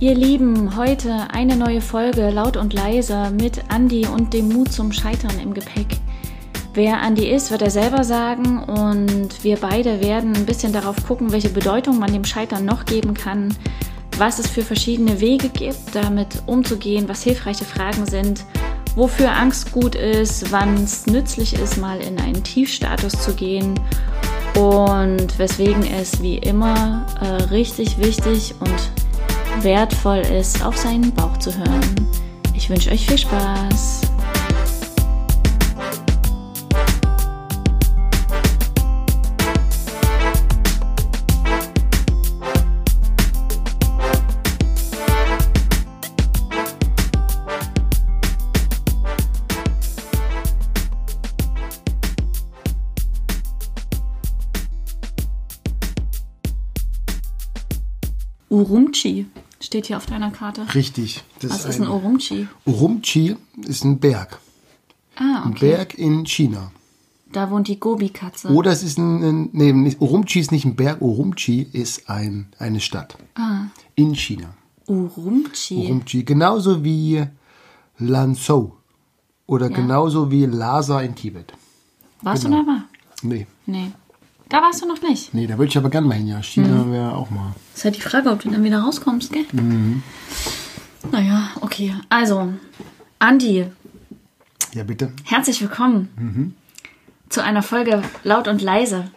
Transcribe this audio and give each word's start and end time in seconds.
Ihr 0.00 0.14
Lieben, 0.14 0.76
heute 0.76 1.26
eine 1.32 1.56
neue 1.56 1.80
Folge 1.80 2.30
laut 2.30 2.56
und 2.56 2.72
leise 2.72 3.32
mit 3.32 3.64
Andy 3.68 4.06
und 4.06 4.32
dem 4.32 4.48
Mut 4.48 4.70
zum 4.70 4.92
Scheitern 4.92 5.40
im 5.42 5.52
Gepäck. 5.52 5.88
Wer 6.72 7.02
Andy 7.02 7.28
ist, 7.28 7.50
wird 7.50 7.62
er 7.62 7.70
selber 7.70 8.04
sagen 8.04 8.62
und 8.62 9.42
wir 9.42 9.56
beide 9.56 10.00
werden 10.00 10.36
ein 10.36 10.46
bisschen 10.46 10.72
darauf 10.72 11.04
gucken, 11.04 11.32
welche 11.32 11.48
Bedeutung 11.48 11.98
man 11.98 12.12
dem 12.12 12.24
Scheitern 12.24 12.64
noch 12.64 12.84
geben 12.84 13.12
kann, 13.12 13.52
was 14.18 14.38
es 14.38 14.48
für 14.48 14.62
verschiedene 14.62 15.20
Wege 15.20 15.48
gibt, 15.48 15.92
damit 15.92 16.44
umzugehen, 16.46 17.08
was 17.08 17.24
hilfreiche 17.24 17.64
Fragen 17.64 18.06
sind, 18.06 18.44
wofür 18.94 19.32
Angst 19.32 19.72
gut 19.72 19.96
ist, 19.96 20.52
wann 20.52 20.74
es 20.74 21.06
nützlich 21.06 21.54
ist, 21.54 21.76
mal 21.76 21.98
in 21.98 22.20
einen 22.20 22.44
Tiefstatus 22.44 23.14
zu 23.14 23.34
gehen 23.34 23.74
und 24.54 25.36
weswegen 25.40 25.82
es 26.00 26.22
wie 26.22 26.38
immer 26.38 27.04
äh, 27.20 27.42
richtig 27.50 27.98
wichtig 27.98 28.54
und 28.60 29.07
wertvoll 29.62 30.18
ist, 30.18 30.64
auf 30.64 30.76
seinen 30.76 31.12
Bauch 31.12 31.36
zu 31.38 31.56
hören. 31.56 31.94
Ich 32.54 32.68
wünsche 32.70 32.90
euch 32.90 33.06
viel 33.06 33.18
Spaß. 33.18 34.02
Urumqi 58.50 59.26
steht 59.60 59.86
hier 59.86 59.96
auf 59.96 60.06
deiner 60.06 60.30
Karte. 60.30 60.66
Richtig. 60.74 61.22
Das 61.40 61.50
Was 61.52 61.64
ist 61.66 61.80
ein 61.80 61.88
Urumqi? 61.88 62.46
Urumqi 62.66 63.36
ist 63.66 63.84
ein 63.84 63.98
Berg. 63.98 64.38
Ah, 65.16 65.42
Ein 65.44 65.52
okay. 65.52 65.70
Berg 65.72 65.94
in 65.98 66.24
China. 66.26 66.70
Da 67.32 67.50
wohnt 67.50 67.68
die 67.68 67.78
Gobi-Katze. 67.78 68.48
Oder 68.48 68.70
es 68.72 68.82
ist 68.82 68.98
ein, 68.98 69.22
ein 69.22 69.48
nee, 69.52 69.72
nicht- 69.72 70.00
Urumqi 70.00 70.40
ist 70.40 70.52
nicht 70.52 70.64
ein 70.64 70.76
Berg, 70.76 71.02
Urumqi 71.02 71.62
ist 71.72 72.08
ein, 72.08 72.46
eine 72.58 72.80
Stadt. 72.80 73.18
Ah. 73.34 73.66
In 73.96 74.14
China. 74.14 74.54
Urumqi. 74.86 75.74
Urumqi. 75.76 76.24
Genauso 76.24 76.82
wie 76.84 77.24
Lanzhou. 77.98 78.72
Oder 79.46 79.68
Ja. 79.70 79.76
genauso 79.76 80.30
wie 80.30 80.46
Lhasa 80.46 81.00
in 81.02 81.14
Tibet. 81.14 81.52
Warst 82.22 82.44
genau. 82.44 82.60
du 82.60 82.66
da 82.66 82.72
mal? 82.72 82.84
Nee. 83.22 83.46
Nee. 83.66 83.90
Da 84.48 84.62
warst 84.62 84.80
du 84.82 84.86
noch 84.88 85.02
nicht. 85.02 85.34
Nee, 85.34 85.46
da 85.46 85.58
würde 85.58 85.68
ich 85.68 85.76
aber 85.76 85.90
gerne 85.90 86.06
mal 86.06 86.14
hin, 86.14 86.26
ja. 86.28 86.42
China 86.42 86.68
Hm. 86.68 86.92
wäre 86.92 87.14
auch 87.14 87.30
mal. 87.30 87.54
Ist 87.74 87.84
halt 87.84 87.96
die 87.96 88.00
Frage, 88.00 88.30
ob 88.30 88.40
du 88.40 88.50
dann 88.50 88.64
wieder 88.64 88.80
rauskommst, 88.80 89.30
gell? 89.32 89.44
Mhm. 89.52 90.02
Naja, 91.12 91.50
okay. 91.60 91.94
Also, 92.08 92.52
Andi, 93.18 93.66
Ja, 94.74 94.84
bitte. 94.84 95.12
herzlich 95.24 95.60
willkommen 95.60 96.08
Mhm. 96.16 96.54
zu 97.28 97.42
einer 97.42 97.62
Folge 97.62 98.02
Laut 98.24 98.48
und 98.48 98.62
Leise. 98.62 99.10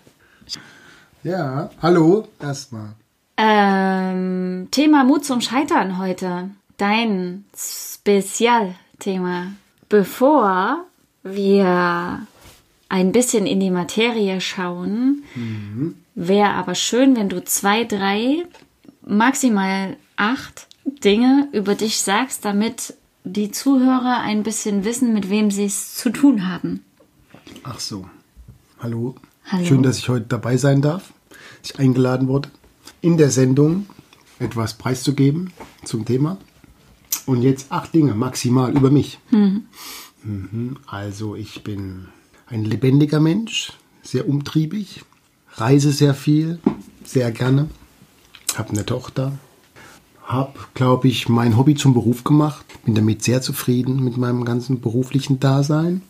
Ja, 1.24 1.70
hallo. 1.82 2.28
Erstmal. 2.42 2.94
Ähm, 3.38 4.68
Thema 4.72 5.04
Mut 5.04 5.24
zum 5.24 5.40
Scheitern 5.42 5.98
heute. 5.98 6.50
Dein 6.78 7.46
Spezialthema. 7.56 9.48
Bevor 9.88 10.86
wir 11.24 12.26
ein 12.92 13.14
bisschen 13.14 13.46
in 13.46 13.62
die 13.62 13.72
Materie 13.72 14.42
schauen, 14.42 15.24
wäre 16.14 16.50
aber 16.50 16.76
schön, 16.76 17.16
wenn 17.16 17.30
du 17.30 17.42
zwei, 17.44 17.86
drei, 17.86 18.44
maximal 19.02 19.96
acht 20.18 20.68
Dinge 20.84 21.48
über 21.54 21.76
dich 21.76 22.02
sagst, 22.02 22.44
damit 22.44 22.96
die 23.24 23.50
Zuhörer 23.50 24.20
ein 24.20 24.44
bisschen 24.44 24.84
wissen, 24.84 25.14
mit 25.14 25.30
wem 25.30 25.52
sie 25.52 25.66
es 25.66 25.96
zu 25.96 26.10
tun 26.10 26.50
haben. 26.50 26.84
Ach 27.64 27.80
so. 27.80 28.10
Hallo. 28.80 29.16
Hallo. 29.46 29.66
Schön, 29.66 29.84
dass 29.84 29.98
ich 29.98 30.10
heute 30.10 30.26
dabei 30.28 30.58
sein 30.58 30.82
darf, 30.82 31.14
dass 31.62 31.72
ich 31.72 31.80
eingeladen 31.80 32.28
wurde, 32.28 32.50
in 33.00 33.18
der 33.18 33.32
Sendung 33.32 33.86
etwas 34.40 34.74
preiszugeben 34.74 35.54
zum 35.86 36.04
Thema. 36.04 36.38
Und 37.26 37.42
jetzt 37.42 37.72
acht 37.72 37.94
Dinge 37.94 38.16
maximal 38.16 38.76
über 38.76 38.92
mich. 38.92 39.20
Mhm. 39.30 40.78
Also 40.88 41.36
ich 41.36 41.64
bin 41.64 42.08
ein 42.52 42.66
lebendiger 42.66 43.20
Mensch, 43.20 43.74
sehr 44.04 44.28
umtriebig, 44.28 45.04
reise 45.54 45.92
sehr 45.92 46.14
viel, 46.14 46.60
sehr 47.04 47.32
gerne, 47.32 47.70
habe 48.56 48.72
eine 48.72 48.86
Tochter, 48.86 49.34
habe, 50.26 50.60
glaube 50.74 51.08
ich, 51.08 51.30
mein 51.30 51.58
Hobby 51.58 51.76
zum 51.76 51.94
Beruf 51.94 52.24
gemacht, 52.24 52.66
bin 52.86 52.96
damit 52.96 53.24
sehr 53.24 53.42
zufrieden 53.42 54.04
mit 54.04 54.18
meinem 54.18 54.46
ganzen 54.46 54.82
beruflichen 54.82 55.40
Dasein. 55.40 56.02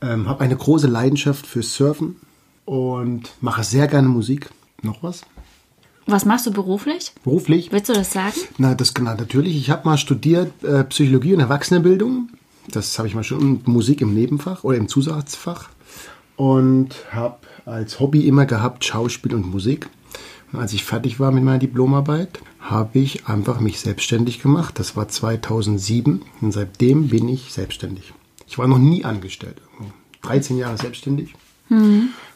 Ähm, 0.00 0.28
habe 0.28 0.42
eine 0.42 0.56
große 0.56 0.88
Leidenschaft 0.88 1.46
für 1.46 1.62
Surfen 1.62 2.16
und 2.64 3.30
mache 3.40 3.62
sehr 3.62 3.86
gerne 3.86 4.08
Musik. 4.08 4.50
Noch 4.82 5.02
was? 5.02 5.22
Was 6.06 6.24
machst 6.24 6.46
du 6.46 6.50
beruflich? 6.50 7.12
Beruflich? 7.22 7.70
Willst 7.70 7.88
du 7.88 7.92
das 7.92 8.12
sagen? 8.12 8.34
Na, 8.58 8.74
das 8.74 8.94
genau, 8.94 9.14
natürlich. 9.14 9.56
Ich 9.56 9.70
habe 9.70 9.88
mal 9.88 9.98
studiert 9.98 10.64
äh, 10.64 10.82
Psychologie 10.84 11.34
und 11.34 11.40
Erwachsenenbildung. 11.40 12.30
Das 12.68 12.98
habe 12.98 13.08
ich 13.08 13.14
mal 13.14 13.24
schon. 13.24 13.38
Und 13.38 13.68
Musik 13.68 14.00
im 14.00 14.14
Nebenfach 14.14 14.64
oder 14.64 14.76
im 14.76 14.88
Zusatzfach. 14.88 15.68
Und 16.36 16.94
habe 17.10 17.38
als 17.66 18.00
Hobby 18.00 18.26
immer 18.26 18.46
gehabt 18.46 18.84
Schauspiel 18.84 19.34
und 19.34 19.50
Musik. 19.50 19.88
Und 20.52 20.60
als 20.60 20.72
ich 20.72 20.84
fertig 20.84 21.20
war 21.20 21.32
mit 21.32 21.44
meiner 21.44 21.58
Diplomarbeit, 21.58 22.40
habe 22.60 22.98
ich 22.98 23.26
einfach 23.26 23.60
mich 23.60 23.80
selbstständig 23.80 24.42
gemacht. 24.42 24.78
Das 24.78 24.96
war 24.96 25.08
2007 25.08 26.22
und 26.40 26.52
seitdem 26.52 27.08
bin 27.08 27.28
ich 27.28 27.52
selbstständig. 27.52 28.12
Ich 28.46 28.58
war 28.58 28.68
noch 28.68 28.78
nie 28.78 29.04
angestellt. 29.04 29.60
13 30.22 30.56
Jahre 30.56 30.78
selbstständig, 30.78 31.34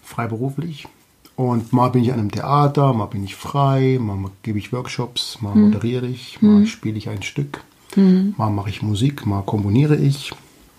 freiberuflich. 0.03 0.89
Und 1.37 1.73
mal 1.73 1.91
bin 1.91 2.03
ich 2.03 2.13
an 2.13 2.19
einem 2.19 2.31
Theater, 2.31 2.95
mal 2.95 3.07
bin 3.07 3.23
ich 3.23 3.37
frei, 3.37 3.99
mal 4.01 4.19
gebe 4.43 4.59
ich 4.59 4.73
Workshops, 4.73 5.39
mal 5.43 5.55
moderiere 5.55 6.07
ich, 6.07 6.41
mal 6.41 6.67
spiele 6.67 6.97
ich 6.97 7.09
ein 7.11 7.23
Stück, 7.23 7.61
mal 7.97 8.51
mache 8.51 8.71
ich 8.71 8.83
Musik, 8.83 9.27
mal 9.27 9.43
komponiere 9.43 9.97
ich, 9.97 10.33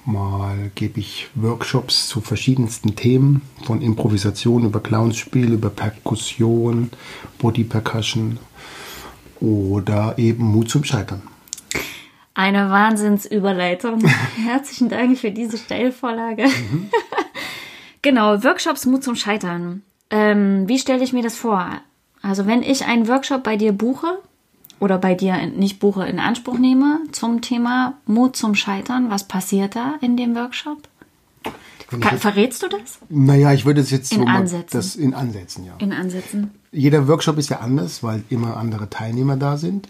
mal 0.06 0.72
gebe 0.76 1.00
ich 1.00 1.28
Workshops 1.36 2.08
zu 2.08 2.22
verschiedensten 2.22 2.96
Themen, 2.96 3.42
von 3.64 3.82
Improvisation 3.82 4.66
über 4.66 4.80
Clownspiel, 4.80 5.54
über 5.54 5.70
Perkussion, 5.70 6.90
Body 7.40 7.64
Percussion 7.64 8.40
oder 9.40 10.16
eben 10.18 10.46
Mut 10.46 10.70
zum 10.70 10.84
Scheitern. 10.84 11.22
Eine 12.34 12.70
Wahnsinnsüberleitung. 12.70 14.06
Herzlichen 14.36 14.90
Dank 14.90 15.18
für 15.18 15.32
diese 15.32 15.58
Stellvorlage. 15.58 16.46
genau, 18.02 18.44
Workshops 18.44 18.86
Mut 18.86 19.04
zum 19.04 19.16
Scheitern. 19.16 19.82
Ähm, 20.10 20.70
wie 20.70 20.80
stelle 20.80 21.04
ich 21.04 21.14
mir 21.14 21.24
das 21.24 21.36
vor? 21.36 21.82
Also 22.22 22.46
wenn 22.46 22.62
ich 22.62 22.86
einen 22.86 23.08
Workshop 23.08 23.44
bei 23.44 23.58
dir 23.58 23.72
buche 23.72 24.20
oder 24.80 24.98
bei 24.98 25.16
dir 25.16 25.46
nicht 25.48 25.80
buche, 25.80 26.06
in 26.08 26.20
Anspruch 26.20 26.58
nehme 26.58 27.00
zum 27.12 27.42
Thema 27.42 27.94
Mut 28.06 28.36
zum 28.36 28.56
Scheitern, 28.56 29.10
was 29.10 29.28
passiert 29.28 29.76
da 29.76 29.96
in 30.02 30.18
dem 30.18 30.36
Workshop? 30.36 30.88
Ka 32.02 32.18
verrätst 32.18 32.64
du 32.64 32.68
das? 32.68 33.00
Naja, 33.10 33.54
ich 33.54 33.66
würde 33.66 33.80
es 33.80 33.92
jetzt 33.92 34.12
In 34.12 34.20
so 34.20 34.26
mal 34.26 34.38
Ansätzen. 34.40 34.78
das 34.78 34.96
in 34.96 35.14
Ansätzen, 35.14 35.66
ja. 35.66 35.74
In 35.78 35.94
Ansätzen. 35.94 36.52
Jeder 36.72 37.08
Workshop 37.08 37.38
ist 37.38 37.50
ja 37.50 37.60
anders, 37.60 38.04
weil 38.04 38.24
immer 38.30 38.58
andere 38.58 38.90
Teilnehmer 38.90 39.38
da 39.38 39.56
sind. 39.58 39.88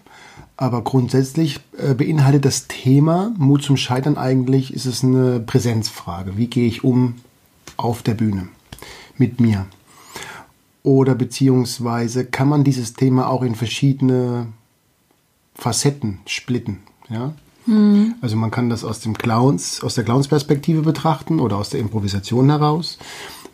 Aber 0.57 0.83
grundsätzlich 0.83 1.59
äh, 1.77 1.95
beinhaltet 1.95 2.45
das 2.45 2.67
Thema 2.67 3.33
Mut 3.37 3.63
zum 3.63 3.77
Scheitern 3.77 4.17
eigentlich, 4.17 4.73
ist 4.73 4.85
es 4.85 5.03
eine 5.03 5.39
Präsenzfrage. 5.39 6.37
Wie 6.37 6.47
gehe 6.47 6.67
ich 6.67 6.83
um 6.83 7.15
auf 7.77 8.03
der 8.03 8.13
Bühne 8.13 8.47
mit 9.17 9.41
mir? 9.41 9.65
Oder 10.83 11.15
beziehungsweise 11.15 12.25
kann 12.25 12.47
man 12.47 12.63
dieses 12.63 12.93
Thema 12.93 13.27
auch 13.27 13.41
in 13.41 13.55
verschiedene 13.55 14.47
Facetten 15.57 16.19
splitten, 16.25 16.79
ja? 17.09 17.33
Also 18.21 18.37
man 18.37 18.49
kann 18.49 18.69
das 18.69 18.85
aus 18.85 19.01
dem 19.01 19.17
Clowns, 19.17 19.83
aus 19.83 19.95
der 19.95 20.05
Clowns-Perspektive 20.05 20.83
betrachten 20.83 21.41
oder 21.41 21.57
aus 21.57 21.69
der 21.69 21.81
Improvisation 21.81 22.49
heraus. 22.49 22.97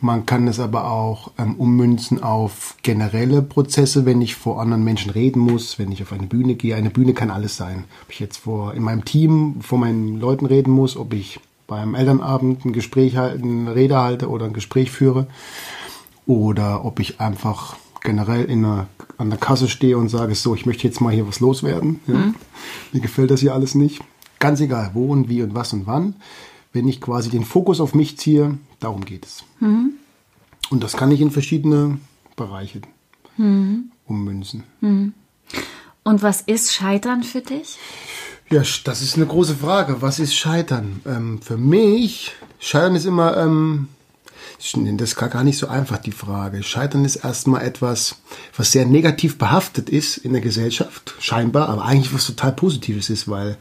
Man 0.02 0.26
kann 0.26 0.48
es 0.48 0.60
aber 0.60 0.92
auch 0.92 1.32
ähm, 1.40 1.56
ummünzen 1.56 2.22
auf 2.22 2.76
generelle 2.84 3.42
Prozesse, 3.42 4.06
wenn 4.06 4.22
ich 4.22 4.36
vor 4.36 4.62
anderen 4.62 4.84
Menschen 4.84 5.10
reden 5.12 5.40
muss, 5.40 5.80
wenn 5.80 5.92
ich 5.92 6.04
auf 6.04 6.12
eine 6.12 6.28
Bühne 6.28 6.56
gehe. 6.56 6.76
Eine 6.76 6.90
Bühne 6.90 7.14
kann 7.14 7.32
alles 7.32 7.58
sein. 7.58 7.86
Ob 8.04 8.12
ich 8.12 8.20
jetzt 8.20 8.38
vor 8.38 8.74
in 8.74 8.84
meinem 8.84 9.06
Team 9.06 9.62
vor 9.62 9.80
meinen 9.80 10.20
Leuten 10.20 10.46
reden 10.46 10.72
muss, 10.72 10.96
ob 10.96 11.14
ich 11.14 11.40
beim 11.66 11.96
Elternabend 11.96 12.66
ein 12.66 12.74
Gespräch 12.74 13.18
halte, 13.18 13.42
eine 13.42 13.74
Rede 13.74 13.98
halte 13.98 14.30
oder 14.30 14.46
ein 14.46 14.54
Gespräch 14.54 14.92
führe 14.92 15.26
oder 16.28 16.86
ob 16.86 17.00
ich 17.00 17.20
einfach 17.20 17.78
generell 18.04 18.46
in 18.46 18.64
einer, 18.66 18.88
an 19.18 19.30
der 19.30 19.40
Kasse 19.40 19.70
stehe 19.70 19.98
und 19.98 20.10
sage, 20.10 20.36
so, 20.36 20.54
ich 20.56 20.66
möchte 20.66 20.88
jetzt 20.88 21.02
mal 21.02 21.14
hier 21.14 21.28
was 21.28 21.40
loswerden. 21.40 22.00
Ja. 22.08 22.34
Mir 22.92 23.00
gefällt 23.00 23.32
das 23.32 23.40
hier 23.40 23.54
alles 23.54 23.76
nicht. 23.76 24.02
Ganz 24.40 24.60
egal, 24.60 24.92
wo 24.94 25.08
und 25.08 25.30
wie 25.30 25.42
und 25.42 25.56
was 25.56 25.74
und 25.74 25.88
wann. 25.88 26.16
Wenn 26.74 26.88
ich 26.88 27.02
quasi 27.02 27.30
den 27.30 27.46
Fokus 27.46 27.80
auf 27.80 27.96
mich 27.96 28.18
ziehe, 28.18 28.58
darum 28.80 29.06
geht 29.06 29.26
es. 29.26 29.44
Und 30.70 30.84
das 30.84 30.98
kann 30.98 31.12
ich 31.12 31.22
in 31.22 31.32
verschiedene 31.32 32.00
Bereiche 32.36 32.82
ummünzen. 34.06 34.64
Und 36.04 36.24
was 36.24 36.42
ist 36.42 36.74
Scheitern 36.74 37.24
für 37.24 37.42
dich? 37.42 37.78
Ja, 38.50 38.62
das 38.84 39.02
ist 39.02 39.16
eine 39.16 39.26
große 39.26 39.56
Frage. 39.56 40.02
Was 40.02 40.20
ist 40.20 40.36
Scheitern? 40.36 41.02
Ähm, 41.06 41.42
für 41.42 41.58
mich, 41.58 42.34
Scheitern 42.60 42.96
ist 42.96 43.06
immer, 43.06 43.38
ähm, 43.38 43.88
das 44.72 45.10
ist 45.10 45.16
gar 45.18 45.44
nicht 45.44 45.58
so 45.58 45.68
einfach, 45.68 45.98
die 45.98 46.12
Frage. 46.12 46.64
Scheitern 46.64 47.04
ist 47.04 47.18
erstmal 47.18 47.64
etwas, 47.64 48.16
was 48.56 48.72
sehr 48.72 48.86
negativ 48.86 49.38
behaftet 49.38 49.90
ist 49.90 50.18
in 50.18 50.32
der 50.32 50.42
Gesellschaft, 50.42 51.16
scheinbar, 51.20 51.68
aber 51.70 51.84
eigentlich 51.84 52.14
was 52.14 52.26
total 52.26 52.54
Positives 52.54 53.10
ist, 53.10 53.28
weil 53.28 53.58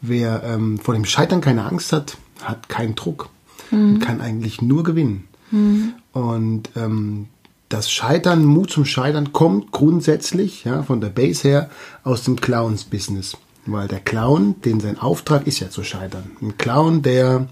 wer 0.00 0.42
ähm, 0.44 0.78
vor 0.78 0.94
dem 0.94 1.04
Scheitern 1.04 1.42
keine 1.42 1.64
Angst 1.64 1.92
hat, 1.92 2.16
hat 2.42 2.68
keinen 2.68 2.94
Druck 2.94 3.28
mhm. 3.70 3.94
und 3.94 3.98
kann 4.00 4.20
eigentlich 4.22 4.62
nur 4.62 4.84
gewinnen. 4.84 5.28
Mhm. 5.50 5.94
Und 6.12 6.70
ähm, 6.76 7.26
das 7.68 7.90
Scheitern, 7.90 8.44
Mut 8.44 8.70
zum 8.70 8.86
Scheitern 8.86 9.32
kommt 9.32 9.72
grundsätzlich 9.72 10.64
ja, 10.64 10.82
von 10.82 11.00
der 11.00 11.10
Base 11.10 11.46
her 11.46 11.70
aus 12.04 12.22
dem 12.22 12.36
Clowns-Business. 12.40 13.36
Weil 13.66 13.86
der 13.86 14.00
Clown, 14.00 14.54
den 14.62 14.80
sein 14.80 14.98
Auftrag 14.98 15.46
ist 15.46 15.60
ja 15.60 15.68
zu 15.68 15.84
scheitern. 15.84 16.30
Ein 16.40 16.56
Clown, 16.56 17.02
der 17.02 17.48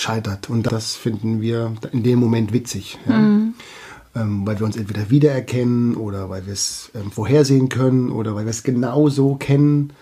scheitert. 0.00 0.50
Und 0.50 0.70
das 0.70 0.96
finden 0.96 1.40
wir 1.40 1.72
in 1.92 2.02
dem 2.02 2.18
Moment 2.18 2.52
witzig. 2.52 2.98
Ja? 3.08 3.18
Mhm. 3.18 3.54
Ähm, 4.16 4.46
weil 4.46 4.58
wir 4.58 4.66
uns 4.66 4.76
entweder 4.76 5.10
wiedererkennen 5.10 5.94
oder 5.94 6.30
weil 6.30 6.46
wir 6.46 6.52
es 6.52 6.90
ähm, 6.94 7.10
vorhersehen 7.10 7.68
können 7.68 8.10
oder 8.10 8.34
weil 8.34 8.46
wir 8.46 8.50
es 8.50 8.62
genau 8.62 9.08
so 9.08 9.34
kennen 9.34 9.92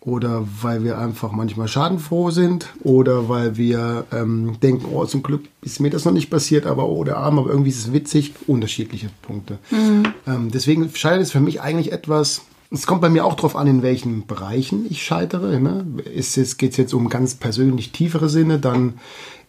oder 0.00 0.46
weil 0.62 0.82
wir 0.82 0.98
einfach 0.98 1.32
manchmal 1.32 1.68
schadenfroh 1.68 2.30
sind 2.30 2.68
oder 2.82 3.28
weil 3.28 3.56
wir 3.56 4.06
ähm, 4.12 4.58
denken, 4.62 4.86
oh, 4.90 5.04
zum 5.04 5.22
Glück 5.22 5.42
ist 5.62 5.80
mir 5.80 5.90
das 5.90 6.04
noch 6.04 6.12
nicht 6.12 6.30
passiert, 6.30 6.64
aber 6.64 6.88
oh, 6.88 7.04
der 7.04 7.18
Arm, 7.18 7.38
aber 7.38 7.50
irgendwie 7.50 7.70
ist 7.70 7.78
es 7.78 7.92
witzig. 7.92 8.34
Unterschiedliche 8.46 9.10
Punkte. 9.22 9.58
Mhm. 9.70 10.14
Ähm, 10.26 10.50
deswegen 10.50 10.88
scheitert 10.94 11.22
es 11.22 11.32
für 11.32 11.40
mich 11.40 11.60
eigentlich 11.60 11.92
etwas, 11.92 12.42
es 12.70 12.86
kommt 12.86 13.00
bei 13.00 13.08
mir 13.08 13.24
auch 13.24 13.34
darauf 13.34 13.56
an, 13.56 13.66
in 13.66 13.82
welchen 13.82 14.26
Bereichen 14.26 14.86
ich 14.88 15.02
scheitere. 15.02 15.58
Ne? 15.58 15.84
Ist 16.14 16.38
es, 16.38 16.56
geht 16.56 16.72
es 16.72 16.76
jetzt 16.76 16.94
um 16.94 17.08
ganz 17.08 17.34
persönlich 17.34 17.90
tiefere 17.90 18.28
Sinne, 18.28 18.58
dann 18.58 18.94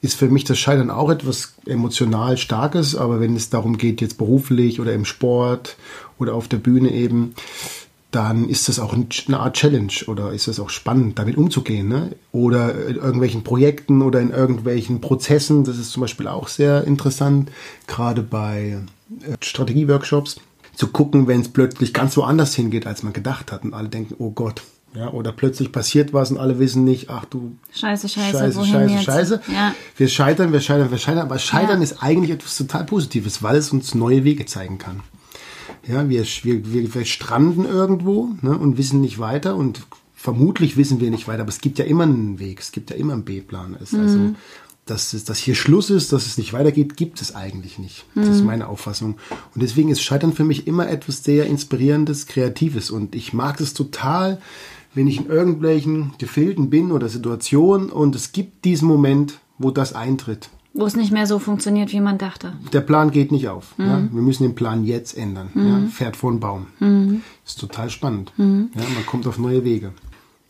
ist 0.01 0.15
für 0.15 0.29
mich 0.29 0.43
das 0.43 0.57
Scheitern 0.57 0.89
auch 0.89 1.11
etwas 1.11 1.53
emotional 1.67 2.37
Starkes. 2.37 2.95
Aber 2.95 3.19
wenn 3.19 3.35
es 3.35 3.51
darum 3.51 3.77
geht, 3.77 4.01
jetzt 4.01 4.17
beruflich 4.17 4.79
oder 4.79 4.93
im 4.93 5.05
Sport 5.05 5.77
oder 6.17 6.33
auf 6.33 6.47
der 6.47 6.57
Bühne 6.57 6.91
eben, 6.91 7.35
dann 8.09 8.49
ist 8.49 8.67
das 8.67 8.79
auch 8.79 8.93
eine 8.93 9.39
Art 9.39 9.55
Challenge 9.55 9.93
oder 10.07 10.33
ist 10.33 10.47
das 10.47 10.59
auch 10.59 10.69
spannend, 10.69 11.19
damit 11.19 11.37
umzugehen. 11.37 11.87
Ne? 11.87 12.15
Oder 12.31 12.87
in 12.87 12.95
irgendwelchen 12.95 13.43
Projekten 13.43 14.01
oder 14.01 14.19
in 14.19 14.31
irgendwelchen 14.31 14.99
Prozessen. 14.99 15.63
Das 15.63 15.77
ist 15.77 15.91
zum 15.91 16.01
Beispiel 16.01 16.27
auch 16.27 16.47
sehr 16.47 16.85
interessant, 16.85 17.51
gerade 17.85 18.23
bei 18.23 18.79
äh, 19.21 19.37
Strategieworkshops 19.41 20.41
zu 20.75 20.87
gucken, 20.87 21.27
wenn 21.27 21.41
es 21.41 21.49
plötzlich 21.49 21.93
ganz 21.93 22.15
woanders 22.17 22.55
hingeht, 22.55 22.87
als 22.87 23.03
man 23.03 23.13
gedacht 23.13 23.51
hat 23.51 23.63
und 23.63 23.73
alle 23.73 23.89
denken, 23.89 24.15
oh 24.19 24.31
Gott. 24.31 24.61
Ja, 24.93 25.09
oder 25.11 25.31
plötzlich 25.31 25.71
passiert 25.71 26.11
was 26.11 26.31
und 26.31 26.37
alle 26.37 26.59
wissen 26.59 26.83
nicht, 26.83 27.09
ach 27.09 27.23
du. 27.23 27.55
Scheiße, 27.73 28.09
scheiße, 28.09 28.37
scheiße, 28.39 28.65
scheiße, 28.65 28.93
jetzt? 28.93 29.03
scheiße. 29.05 29.41
Ja. 29.53 29.73
Wir 29.95 30.09
scheitern, 30.09 30.51
wir 30.51 30.59
scheitern, 30.59 30.91
wir 30.91 30.97
scheitern. 30.97 31.23
Aber 31.23 31.39
Scheitern 31.39 31.77
Ja. 31.77 31.83
ist 31.83 32.03
eigentlich 32.03 32.31
etwas 32.31 32.57
total 32.57 32.83
Positives, 32.83 33.41
weil 33.41 33.55
es 33.55 33.71
uns 33.71 33.95
neue 33.95 34.25
Wege 34.25 34.45
zeigen 34.45 34.79
kann. 34.79 34.99
Ja, 35.87 36.09
wir, 36.09 36.25
wir, 36.43 36.93
wir, 36.93 37.05
stranden 37.05 37.63
irgendwo 37.65 38.31
ne, 38.41 38.57
und 38.57 38.77
wissen 38.77 38.99
nicht 38.99 39.17
weiter 39.17 39.55
und 39.55 39.81
vermutlich 40.13 40.75
wissen 40.75 40.99
wir 40.99 41.09
nicht 41.09 41.25
weiter, 41.27 41.41
aber 41.43 41.49
es 41.49 41.61
gibt 41.61 41.79
ja 41.79 41.85
immer 41.85 42.03
einen 42.03 42.39
Weg, 42.39 42.59
es 42.59 42.73
gibt 42.73 42.89
ja 42.89 42.97
immer 42.97 43.13
einen 43.13 43.23
B-Plan. 43.23 43.77
Es- 43.81 43.93
Also, 43.93 44.19
dass, 44.85 45.11
dass 45.23 45.37
hier 45.37 45.55
Schluss 45.55 45.89
ist, 45.89 46.11
dass 46.11 46.25
es 46.25 46.37
nicht 46.37 46.53
weitergeht, 46.53 46.97
gibt 46.97 47.21
es 47.21 47.35
eigentlich 47.35 47.77
nicht. 47.79 48.05
Das 48.15 48.27
ist 48.27 48.43
meine 48.43 48.67
Auffassung. 48.67 49.15
Und 49.53 49.61
deswegen 49.61 49.89
ist 49.89 50.01
Scheitern 50.01 50.33
für 50.33 50.43
mich 50.43 50.67
immer 50.67 50.89
etwas 50.89 51.23
sehr 51.23 51.45
Inspirierendes, 51.45 52.25
Kreatives. 52.25 52.89
Und 52.89 53.15
ich 53.15 53.31
mag 53.31 53.61
es 53.61 53.73
total, 53.73 54.41
wenn 54.93 55.07
ich 55.07 55.17
in 55.17 55.27
irgendwelchen 55.27 56.13
Gefilden 56.17 56.69
bin 56.69 56.91
oder 56.91 57.09
Situationen 57.09 57.89
und 57.89 58.15
es 58.15 58.31
gibt 58.31 58.65
diesen 58.65 58.87
Moment, 58.87 59.39
wo 59.57 59.71
das 59.71 59.93
eintritt. 59.93 60.49
Wo 60.73 60.85
es 60.85 60.95
nicht 60.95 61.11
mehr 61.11 61.27
so 61.27 61.37
funktioniert, 61.37 61.91
wie 61.91 61.99
man 61.99 62.17
dachte. 62.17 62.53
Der 62.71 62.81
Plan 62.81 63.11
geht 63.11 63.31
nicht 63.31 63.49
auf. 63.49 63.75
Ja? 63.77 64.01
Wir 64.11 64.21
müssen 64.21 64.43
den 64.43 64.55
Plan 64.55 64.85
jetzt 64.85 65.17
ändern. 65.17 65.49
Ja? 65.53 65.89
Fährt 65.89 66.15
vor 66.15 66.31
den 66.31 66.39
Baum. 66.39 67.21
Ist 67.45 67.59
total 67.59 67.89
spannend. 67.89 68.31
Ja? 68.37 68.45
Man 68.45 69.05
kommt 69.05 69.27
auf 69.27 69.37
neue 69.37 69.63
Wege. 69.63 69.91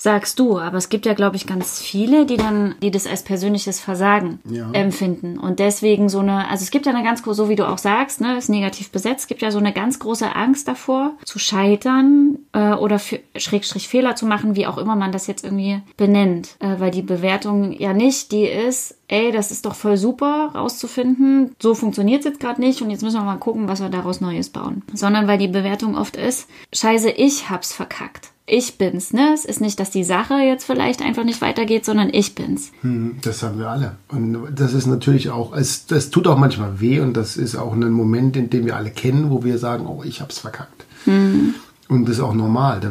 Sagst 0.03 0.39
du, 0.39 0.57
aber 0.57 0.77
es 0.77 0.89
gibt 0.89 1.05
ja, 1.05 1.13
glaube 1.13 1.35
ich, 1.35 1.45
ganz 1.45 1.79
viele, 1.79 2.25
die 2.25 2.35
dann, 2.35 2.73
die 2.81 2.89
das 2.89 3.05
als 3.05 3.21
persönliches 3.21 3.79
Versagen 3.79 4.39
Ja. 4.49 4.71
empfinden. 4.71 5.37
Und 5.37 5.59
deswegen 5.59 6.09
so 6.09 6.21
eine, 6.21 6.49
also 6.49 6.63
es 6.63 6.71
gibt 6.71 6.87
ja 6.87 6.91
eine 6.91 7.03
ganz 7.03 7.21
große, 7.21 7.35
so 7.35 7.49
wie 7.49 7.55
du 7.55 7.67
auch 7.69 7.77
sagst, 7.77 8.19
ne, 8.19 8.35
ist 8.35 8.49
negativ 8.49 8.89
besetzt, 8.89 9.19
es 9.19 9.27
gibt 9.27 9.43
ja 9.43 9.51
so 9.51 9.59
eine 9.59 9.73
ganz 9.73 9.99
große 9.99 10.35
Angst 10.35 10.67
davor, 10.67 11.11
zu 11.23 11.37
scheitern 11.37 12.39
äh, 12.51 12.71
oder 12.73 12.97
für, 12.97 13.19
Schrägstrich 13.35 13.87
Fehler 13.87 14.15
zu 14.15 14.25
machen, 14.25 14.55
wie 14.55 14.65
auch 14.65 14.79
immer 14.79 14.95
man 14.95 15.11
das 15.11 15.27
jetzt 15.27 15.43
irgendwie 15.45 15.83
benennt. 15.97 16.55
Äh, 16.61 16.79
weil 16.79 16.89
die 16.89 17.03
Bewertung 17.03 17.71
ja 17.71 17.93
nicht 17.93 18.31
die 18.31 18.45
ist, 18.47 18.97
ey, 19.07 19.31
das 19.31 19.51
ist 19.51 19.67
doch 19.67 19.75
voll 19.75 19.97
super 19.97 20.49
rauszufinden, 20.55 21.55
so 21.61 21.75
funktioniert 21.75 22.21
es 22.21 22.25
jetzt 22.25 22.39
gerade 22.39 22.59
nicht 22.59 22.81
und 22.81 22.89
jetzt 22.89 23.03
müssen 23.03 23.19
wir 23.19 23.23
mal 23.23 23.35
gucken, 23.37 23.67
was 23.67 23.81
wir 23.81 23.89
daraus 23.89 24.19
Neues 24.19 24.49
bauen. 24.49 24.81
Sondern 24.93 25.27
weil 25.27 25.37
die 25.37 25.47
Bewertung 25.47 25.95
oft 25.95 26.15
ist, 26.17 26.49
scheiße, 26.73 27.11
ich 27.11 27.51
hab's 27.51 27.71
verkackt. 27.71 28.31
Ich 28.53 28.77
bin's, 28.77 29.13
ne? 29.13 29.31
Es 29.33 29.45
ist 29.45 29.61
nicht, 29.61 29.79
dass 29.79 29.91
die 29.91 30.03
Sache 30.03 30.33
jetzt 30.33 30.65
vielleicht 30.65 31.01
einfach 31.01 31.23
nicht 31.23 31.39
weitergeht, 31.39 31.85
sondern 31.85 32.09
ich 32.11 32.35
bin's. 32.35 32.73
Hm, 32.81 33.15
Das 33.21 33.43
haben 33.43 33.57
wir 33.57 33.69
alle. 33.69 33.95
Und 34.09 34.45
das 34.53 34.73
ist 34.73 34.87
natürlich 34.87 35.29
auch, 35.29 35.55
es, 35.55 35.85
das 35.85 36.09
tut 36.09 36.27
auch 36.27 36.37
manchmal 36.37 36.81
weh 36.81 36.99
und 36.99 37.15
das 37.15 37.37
ist 37.37 37.55
auch 37.55 37.71
ein 37.71 37.89
Moment, 37.91 38.35
in 38.35 38.49
dem 38.49 38.65
wir 38.65 38.75
alle 38.75 38.89
kennen, 38.91 39.29
wo 39.29 39.45
wir 39.45 39.57
sagen, 39.57 39.85
oh, 39.85 40.03
ich 40.03 40.19
hab's 40.19 40.39
verkackt. 40.39 40.83
Und 41.05 42.05
das 42.09 42.17
ist 42.17 42.21
auch 42.21 42.33
normal. 42.33 42.81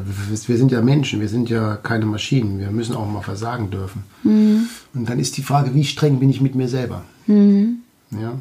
Wir 0.46 0.56
sind 0.56 0.72
ja 0.72 0.80
Menschen, 0.80 1.20
wir 1.20 1.28
sind 1.28 1.50
ja 1.50 1.76
keine 1.76 2.06
Maschinen. 2.06 2.58
Wir 2.58 2.70
müssen 2.70 2.96
auch 2.96 3.06
mal 3.06 3.20
versagen 3.20 3.70
dürfen. 3.70 4.04
Und 4.24 5.08
dann 5.10 5.18
ist 5.18 5.36
die 5.36 5.42
Frage, 5.42 5.74
wie 5.74 5.84
streng 5.84 6.20
bin 6.20 6.30
ich 6.30 6.40
mit 6.40 6.54
mir 6.54 6.68
selber? 6.68 7.02
Ja. 7.26 8.32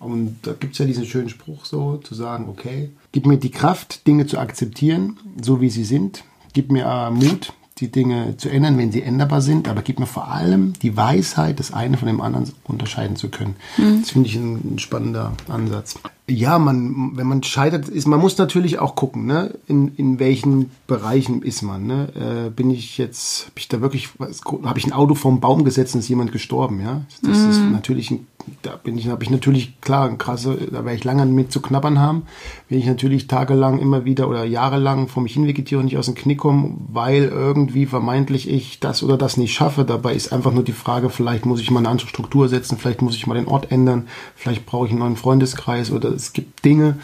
Und 0.00 0.36
da 0.42 0.52
gibt 0.52 0.74
es 0.74 0.78
ja 0.78 0.84
diesen 0.84 1.06
schönen 1.06 1.30
Spruch 1.30 1.64
so, 1.64 1.96
zu 1.96 2.14
sagen, 2.14 2.46
okay, 2.50 2.90
gib 3.10 3.24
mir 3.26 3.38
die 3.38 3.50
Kraft, 3.50 4.06
Dinge 4.06 4.26
zu 4.26 4.38
akzeptieren, 4.38 5.16
so 5.42 5.62
wie 5.62 5.70
sie 5.70 5.84
sind. 5.84 6.24
Gib 6.52 6.70
mir 6.70 6.84
äh, 6.86 7.10
Mut, 7.10 7.52
die 7.78 7.90
Dinge 7.90 8.36
zu 8.36 8.48
ändern, 8.48 8.76
wenn 8.78 8.92
sie 8.92 9.02
änderbar 9.02 9.40
sind. 9.40 9.68
Aber 9.68 9.82
gib 9.82 9.98
mir 10.00 10.06
vor 10.06 10.28
allem 10.28 10.72
die 10.74 10.96
Weisheit, 10.96 11.60
das 11.60 11.72
eine 11.72 11.96
von 11.96 12.08
dem 12.08 12.20
anderen 12.20 12.52
unterscheiden 12.64 13.16
zu 13.16 13.28
können. 13.28 13.56
Das 14.00 14.10
finde 14.10 14.28
ich 14.28 14.36
ein 14.36 14.78
spannender 14.78 15.32
Ansatz. 15.48 15.96
Ja, 16.30 16.58
man, 16.58 17.16
wenn 17.16 17.26
man 17.26 17.42
scheitert, 17.42 17.88
ist, 17.88 18.06
man 18.06 18.20
muss 18.20 18.36
natürlich 18.36 18.78
auch 18.78 18.94
gucken, 18.96 19.24
ne, 19.24 19.54
in, 19.66 19.94
in 19.96 20.18
welchen 20.18 20.70
Bereichen 20.86 21.40
ist 21.40 21.62
man. 21.62 21.86
Ne? 21.86 22.46
Äh, 22.48 22.50
bin 22.50 22.70
ich 22.70 22.98
jetzt, 22.98 23.46
habe 23.46 23.52
ich 23.56 23.68
da 23.68 23.80
wirklich, 23.80 24.10
habe 24.18 24.78
ich 24.78 24.86
ein 24.86 24.92
Auto 24.92 25.14
vom 25.14 25.40
Baum 25.40 25.64
gesetzt 25.64 25.94
und 25.94 26.00
ist 26.00 26.08
jemand 26.08 26.32
gestorben, 26.32 26.82
ja? 26.82 27.02
Das 27.22 27.38
ist 27.38 27.60
natürlich, 27.60 28.10
ein, 28.10 28.26
da 28.60 28.76
bin 28.76 28.98
ich, 28.98 29.08
habe 29.08 29.24
ich 29.24 29.30
natürlich 29.30 29.80
klar, 29.80 30.06
ein 30.06 30.18
krasse, 30.18 30.58
da 30.70 30.84
werde 30.84 30.96
ich 30.96 31.04
lange 31.04 31.24
mit 31.24 31.50
zu 31.50 31.62
knabbern 31.62 31.98
haben, 31.98 32.24
wenn 32.68 32.78
ich 32.78 32.86
natürlich 32.86 33.26
tagelang 33.26 33.78
immer 33.78 34.04
wieder 34.04 34.28
oder 34.28 34.44
jahrelang 34.44 35.08
vor 35.08 35.22
mich 35.22 35.32
hin 35.32 35.46
vegetiere 35.46 35.80
und 35.80 35.86
nicht 35.86 35.96
aus 35.96 36.06
dem 36.06 36.14
Knick 36.14 36.38
komme, 36.38 36.74
weil 36.88 37.24
irgendwie 37.24 37.86
vermeintlich 37.86 38.50
ich 38.50 38.80
das 38.80 39.02
oder 39.02 39.16
das 39.16 39.38
nicht 39.38 39.54
schaffe. 39.54 39.84
Dabei 39.84 40.14
ist 40.14 40.32
einfach 40.32 40.52
nur 40.52 40.64
die 40.64 40.72
Frage, 40.72 41.08
vielleicht 41.08 41.46
muss 41.46 41.60
ich 41.60 41.70
mal 41.70 41.80
eine 41.80 41.88
andere 41.88 42.08
Struktur 42.08 42.48
setzen, 42.48 42.76
vielleicht 42.76 43.00
muss 43.00 43.16
ich 43.16 43.26
mal 43.26 43.34
den 43.34 43.48
Ort 43.48 43.72
ändern, 43.72 44.08
vielleicht 44.34 44.66
brauche 44.66 44.86
ich 44.86 44.90
einen 44.92 45.00
neuen 45.00 45.16
Freundeskreis 45.16 45.90
oder 45.90 46.17
es 46.18 46.32
gibt 46.32 46.64
Dinge, 46.64 46.98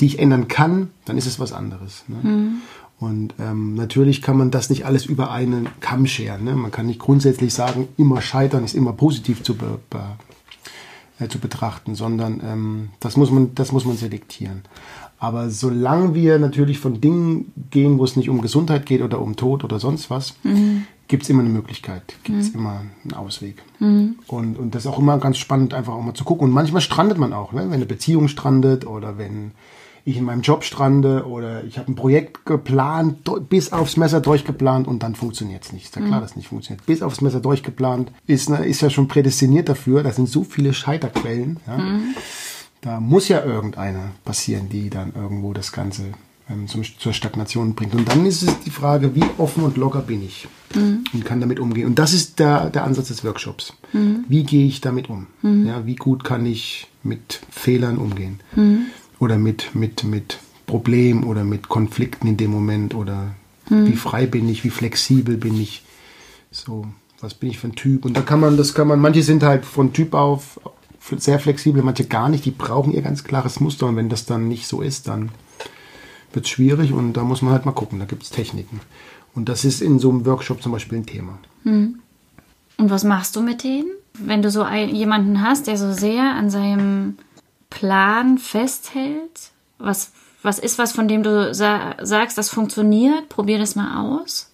die 0.00 0.06
ich 0.06 0.18
ändern 0.18 0.48
kann, 0.48 0.90
dann 1.04 1.18
ist 1.18 1.26
es 1.26 1.38
was 1.38 1.52
anderes. 1.52 2.04
Ne? 2.08 2.16
Und 3.00 3.34
ähm, 3.40 3.74
natürlich 3.74 4.20
kann 4.20 4.36
man 4.36 4.50
das 4.50 4.68
nicht 4.68 4.84
alles 4.84 5.06
über 5.06 5.30
einen 5.30 5.68
Kamm 5.80 6.06
scheren. 6.06 6.44
Ne? 6.44 6.54
Man 6.54 6.70
kann 6.70 6.86
nicht 6.86 7.00
grundsätzlich 7.00 7.54
sagen, 7.54 7.88
immer 7.96 8.20
scheitern 8.20 8.62
ist 8.62 8.74
immer 8.74 8.92
positiv 8.92 9.42
zu, 9.42 9.56
be, 9.56 9.78
be, 9.88 10.02
äh, 11.18 11.28
zu 11.28 11.38
betrachten, 11.38 11.94
sondern 11.94 12.40
ähm, 12.44 12.90
das, 13.00 13.16
muss 13.16 13.30
man, 13.30 13.54
das 13.54 13.72
muss 13.72 13.86
man 13.86 13.96
selektieren. 13.96 14.62
Aber 15.20 15.50
solange 15.50 16.14
wir 16.14 16.38
natürlich 16.38 16.78
von 16.78 17.00
Dingen 17.00 17.52
gehen, 17.70 17.98
wo 17.98 18.04
es 18.04 18.16
nicht 18.16 18.30
um 18.30 18.40
Gesundheit 18.40 18.86
geht 18.86 19.02
oder 19.02 19.20
um 19.20 19.36
Tod 19.36 19.62
oder 19.64 19.78
sonst 19.78 20.08
was, 20.08 20.34
gibt 21.08 21.24
es 21.24 21.28
immer 21.28 21.40
eine 21.40 21.50
Möglichkeit, 21.50 22.02
gibt 22.24 22.40
es 22.40 22.48
immer 22.50 22.80
einen 23.04 23.14
Ausweg. 23.14 23.62
Und, 24.26 24.58
und 24.58 24.74
das 24.74 24.84
ist 24.84 24.90
auch 24.90 24.98
immer 24.98 25.18
ganz 25.18 25.36
spannend, 25.36 25.74
einfach 25.74 25.92
auch 25.92 26.02
mal 26.02 26.14
zu 26.14 26.24
gucken. 26.24 26.44
Und 26.48 26.54
manchmal 26.54 26.80
strandet 26.80 27.18
man 27.18 27.32
auch, 27.34 27.52
ne? 27.52 27.62
wenn 27.64 27.72
eine 27.74 27.86
Beziehung 27.86 28.28
strandet 28.28 28.86
oder 28.86 29.18
wenn 29.18 29.52
ich 30.06 30.16
in 30.16 30.24
meinem 30.24 30.40
Job 30.40 30.64
strande 30.64 31.26
oder 31.26 31.64
ich 31.64 31.76
habe 31.78 31.92
ein 31.92 31.94
Projekt 31.94 32.46
geplant, 32.46 33.18
bis 33.50 33.72
aufs 33.72 33.98
Messer 33.98 34.20
durchgeplant 34.20 34.88
und 34.88 35.02
dann 35.02 35.14
funktioniert 35.14 35.64
es 35.64 35.72
nicht. 35.74 35.84
Ist 35.84 35.96
ja 35.96 36.02
klar, 36.02 36.22
dass 36.22 36.30
es 36.30 36.36
nicht 36.36 36.48
funktioniert. 36.48 36.86
Bis 36.86 37.02
aufs 37.02 37.20
Messer 37.20 37.40
durchgeplant 37.40 38.10
ist, 38.26 38.48
ne, 38.48 38.64
ist 38.64 38.80
ja 38.80 38.88
schon 38.88 39.08
prädestiniert 39.08 39.68
dafür. 39.68 40.02
Da 40.02 40.12
sind 40.12 40.28
so 40.28 40.44
viele 40.44 40.72
Scheiterquellen. 40.72 41.60
Ja? 41.66 41.78
Da 42.80 43.00
muss 43.00 43.28
ja 43.28 43.44
irgendeine 43.44 44.12
passieren, 44.24 44.68
die 44.68 44.90
dann 44.90 45.12
irgendwo 45.14 45.52
das 45.52 45.72
Ganze 45.72 46.12
ähm, 46.48 46.66
zum, 46.66 46.82
zur 46.82 47.12
Stagnation 47.12 47.74
bringt. 47.74 47.94
Und 47.94 48.08
dann 48.08 48.24
ist 48.24 48.42
es 48.42 48.60
die 48.60 48.70
Frage, 48.70 49.14
wie 49.14 49.24
offen 49.38 49.64
und 49.64 49.76
locker 49.76 50.00
bin 50.00 50.22
ich 50.22 50.48
und 51.12 51.24
kann 51.24 51.40
damit 51.40 51.60
umgehen. 51.60 51.86
Und 51.86 51.98
das 51.98 52.12
ist 52.12 52.38
der, 52.38 52.70
der 52.70 52.84
Ansatz 52.84 53.08
des 53.08 53.24
Workshops. 53.24 53.74
Wie 54.28 54.44
gehe 54.44 54.66
ich 54.66 54.80
damit 54.80 55.10
um? 55.10 55.26
Ja, 55.66 55.84
wie 55.84 55.96
gut 55.96 56.24
kann 56.24 56.46
ich 56.46 56.86
mit 57.02 57.40
Fehlern 57.50 57.98
umgehen? 57.98 58.40
Oder 59.18 59.36
mit, 59.36 59.74
mit, 59.74 60.04
mit 60.04 60.38
Problemen 60.66 61.24
oder 61.24 61.44
mit 61.44 61.68
Konflikten 61.68 62.28
in 62.28 62.36
dem 62.36 62.50
Moment 62.50 62.94
oder 62.94 63.34
Wie 63.70 63.96
frei 63.96 64.26
bin 64.26 64.48
ich, 64.48 64.64
wie 64.64 64.70
flexibel 64.70 65.36
bin 65.36 65.60
ich, 65.60 65.84
so, 66.50 66.86
was 67.20 67.34
bin 67.34 67.50
ich 67.50 67.58
für 67.58 67.68
ein 67.68 67.76
Typ? 67.76 68.04
Und 68.04 68.16
da 68.16 68.22
kann 68.22 68.40
man, 68.40 68.56
das 68.56 68.74
kann 68.74 68.88
man, 68.88 69.00
manche 69.00 69.22
sind 69.22 69.42
halt 69.42 69.64
von 69.64 69.92
Typ 69.92 70.14
auf 70.14 70.60
sehr 71.18 71.40
flexibel, 71.40 71.82
manche 71.82 72.04
gar 72.04 72.28
nicht, 72.28 72.44
die 72.44 72.50
brauchen 72.50 72.92
ihr 72.92 73.02
ganz 73.02 73.24
klares 73.24 73.60
Muster 73.60 73.86
und 73.86 73.96
wenn 73.96 74.08
das 74.08 74.26
dann 74.26 74.48
nicht 74.48 74.66
so 74.66 74.80
ist, 74.80 75.08
dann 75.08 75.30
wird 76.32 76.44
es 76.44 76.50
schwierig 76.50 76.92
und 76.92 77.14
da 77.14 77.24
muss 77.24 77.42
man 77.42 77.52
halt 77.52 77.66
mal 77.66 77.72
gucken, 77.72 77.98
da 77.98 78.04
gibt 78.04 78.22
es 78.22 78.30
Techniken. 78.30 78.80
Und 79.34 79.48
das 79.48 79.64
ist 79.64 79.80
in 79.80 79.98
so 79.98 80.10
einem 80.10 80.26
Workshop 80.26 80.62
zum 80.62 80.72
Beispiel 80.72 80.98
ein 80.98 81.06
Thema. 81.06 81.38
Und 82.76 82.90
was 82.90 83.04
machst 83.04 83.36
du 83.36 83.42
mit 83.42 83.64
denen? 83.64 83.90
Wenn 84.14 84.42
du 84.42 84.50
so 84.50 84.62
ein, 84.62 84.94
jemanden 84.94 85.42
hast, 85.42 85.66
der 85.66 85.76
so 85.76 85.92
sehr 85.92 86.34
an 86.34 86.50
seinem 86.50 87.16
Plan 87.68 88.38
festhält, 88.38 89.50
was, 89.78 90.12
was 90.42 90.58
ist 90.58 90.78
was, 90.78 90.92
von 90.92 91.08
dem 91.08 91.22
du 91.22 91.54
sa 91.54 91.94
sagst, 92.02 92.38
das 92.38 92.50
funktioniert, 92.50 93.28
probier 93.28 93.58
das 93.58 93.76
mal 93.76 94.00
aus? 94.02 94.49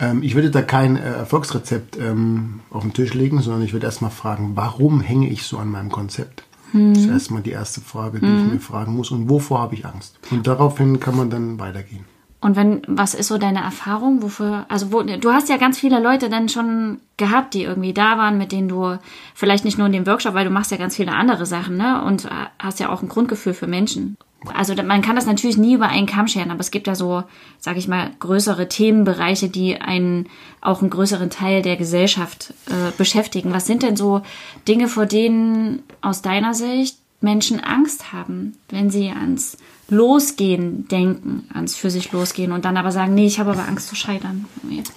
Ähm, 0.00 0.22
ich 0.22 0.34
würde 0.34 0.50
da 0.50 0.62
kein 0.62 0.96
äh, 0.96 1.00
Erfolgsrezept 1.00 1.98
ähm, 1.98 2.60
auf 2.70 2.82
den 2.82 2.92
Tisch 2.92 3.14
legen, 3.14 3.40
sondern 3.40 3.62
ich 3.62 3.72
würde 3.72 3.86
erstmal 3.86 4.10
fragen, 4.10 4.52
warum 4.54 5.00
hänge 5.00 5.28
ich 5.28 5.44
so 5.44 5.58
an 5.58 5.70
meinem 5.70 5.90
Konzept? 5.90 6.44
Das 6.72 6.98
ist 6.98 7.06
erstmal 7.06 7.42
die 7.42 7.50
erste 7.50 7.80
Frage, 7.80 8.20
die 8.20 8.26
ich 8.26 8.52
mir 8.52 8.60
fragen 8.60 8.94
muss. 8.94 9.10
Und 9.10 9.30
wovor 9.30 9.60
habe 9.60 9.74
ich 9.74 9.86
Angst? 9.86 10.18
Und 10.30 10.46
daraufhin 10.46 11.00
kann 11.00 11.16
man 11.16 11.30
dann 11.30 11.58
weitergehen. 11.58 12.04
Und 12.40 12.54
wenn, 12.54 12.82
was 12.86 13.14
ist 13.14 13.28
so 13.28 13.38
deine 13.38 13.60
Erfahrung? 13.60 14.22
Wofür, 14.22 14.66
also 14.68 14.92
wo, 14.92 15.02
du 15.02 15.32
hast 15.32 15.48
ja 15.48 15.56
ganz 15.56 15.78
viele 15.78 16.00
Leute 16.00 16.28
dann 16.28 16.48
schon 16.48 17.00
gehabt, 17.16 17.54
die 17.54 17.64
irgendwie 17.64 17.92
da 17.92 18.16
waren, 18.16 18.38
mit 18.38 18.52
denen 18.52 18.68
du 18.68 18.98
vielleicht 19.34 19.64
nicht 19.64 19.78
nur 19.78 19.86
in 19.86 19.92
dem 19.92 20.06
Workshop, 20.06 20.34
weil 20.34 20.44
du 20.44 20.50
machst 20.50 20.70
ja 20.70 20.76
ganz 20.76 20.94
viele 20.94 21.12
andere 21.12 21.46
Sachen, 21.46 21.76
ne? 21.76 22.04
Und 22.04 22.26
äh, 22.26 22.28
hast 22.58 22.78
ja 22.78 22.90
auch 22.90 23.02
ein 23.02 23.08
Grundgefühl 23.08 23.54
für 23.54 23.66
Menschen. 23.66 24.16
Also 24.54 24.74
da- 24.74 24.82
man 24.84 25.02
kann 25.02 25.16
das 25.16 25.26
natürlich 25.26 25.56
nie 25.58 25.74
über 25.74 25.88
einen 25.88 26.06
Kamm 26.06 26.28
scheren, 26.28 26.50
aber 26.52 26.60
es 26.60 26.70
gibt 26.70 26.86
ja 26.86 26.94
so, 26.94 27.24
sag 27.58 27.76
ich 27.76 27.88
mal, 27.88 28.10
größere 28.20 28.68
Themenbereiche, 28.68 29.48
die 29.48 29.80
einen 29.80 30.26
auch 30.60 30.80
einen 30.80 30.90
größeren 30.90 31.28
Teil 31.30 31.62
der 31.62 31.76
Gesellschaft 31.76 32.54
äh, 32.68 32.92
beschäftigen. 32.96 33.52
Was 33.52 33.66
sind 33.66 33.82
denn 33.82 33.96
so 33.96 34.22
Dinge, 34.68 34.86
vor 34.88 35.06
denen 35.06 35.82
aus 36.02 36.22
deiner 36.22 36.54
Sicht 36.54 36.98
Menschen 37.20 37.58
Angst 37.58 38.12
haben, 38.12 38.54
wenn 38.68 38.90
sie 38.90 39.08
ans 39.10 39.56
Losgehen 39.90 40.86
denken, 40.86 41.48
ans 41.52 41.74
für 41.74 41.90
sich 41.90 42.12
losgehen 42.12 42.52
und 42.52 42.64
dann 42.64 42.76
aber 42.76 42.92
sagen, 42.92 43.14
nee, 43.14 43.26
ich 43.26 43.40
habe 43.40 43.50
aber 43.50 43.66
Angst 43.66 43.88
zu 43.88 43.96
scheitern. 43.96 44.44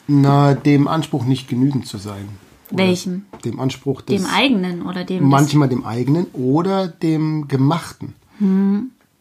Na, 0.08 0.54
dem 0.54 0.88
Anspruch 0.88 1.26
nicht 1.26 1.48
genügend 1.48 1.88
zu 1.88 1.98
sein. 1.98 2.30
Oder 2.72 2.84
Welchem? 2.86 3.26
Dem 3.44 3.60
Anspruch 3.60 4.02
des 4.02 4.22
Dem 4.22 4.30
eigenen 4.32 4.84
oder 4.84 5.04
dem 5.04 5.28
manchmal 5.28 5.68
dem 5.70 5.84
eigenen 5.86 6.28
oder 6.34 6.88
dem 6.88 7.48
gemachten. 7.48 8.14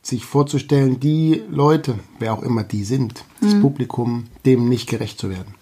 Sich 0.02 0.25
vorzustellen, 0.25 0.99
die 0.99 1.42
Leute, 1.50 1.99
wer 2.19 2.33
auch 2.33 2.42
immer 2.42 2.64
die 2.64 2.85
sind, 2.85 3.25
das 3.40 3.61
Publikum, 3.61 4.25
dem 4.47 4.69
nicht 4.69 4.88
gerecht 4.88 5.19
zu 5.19 5.28
werden. 5.28 5.54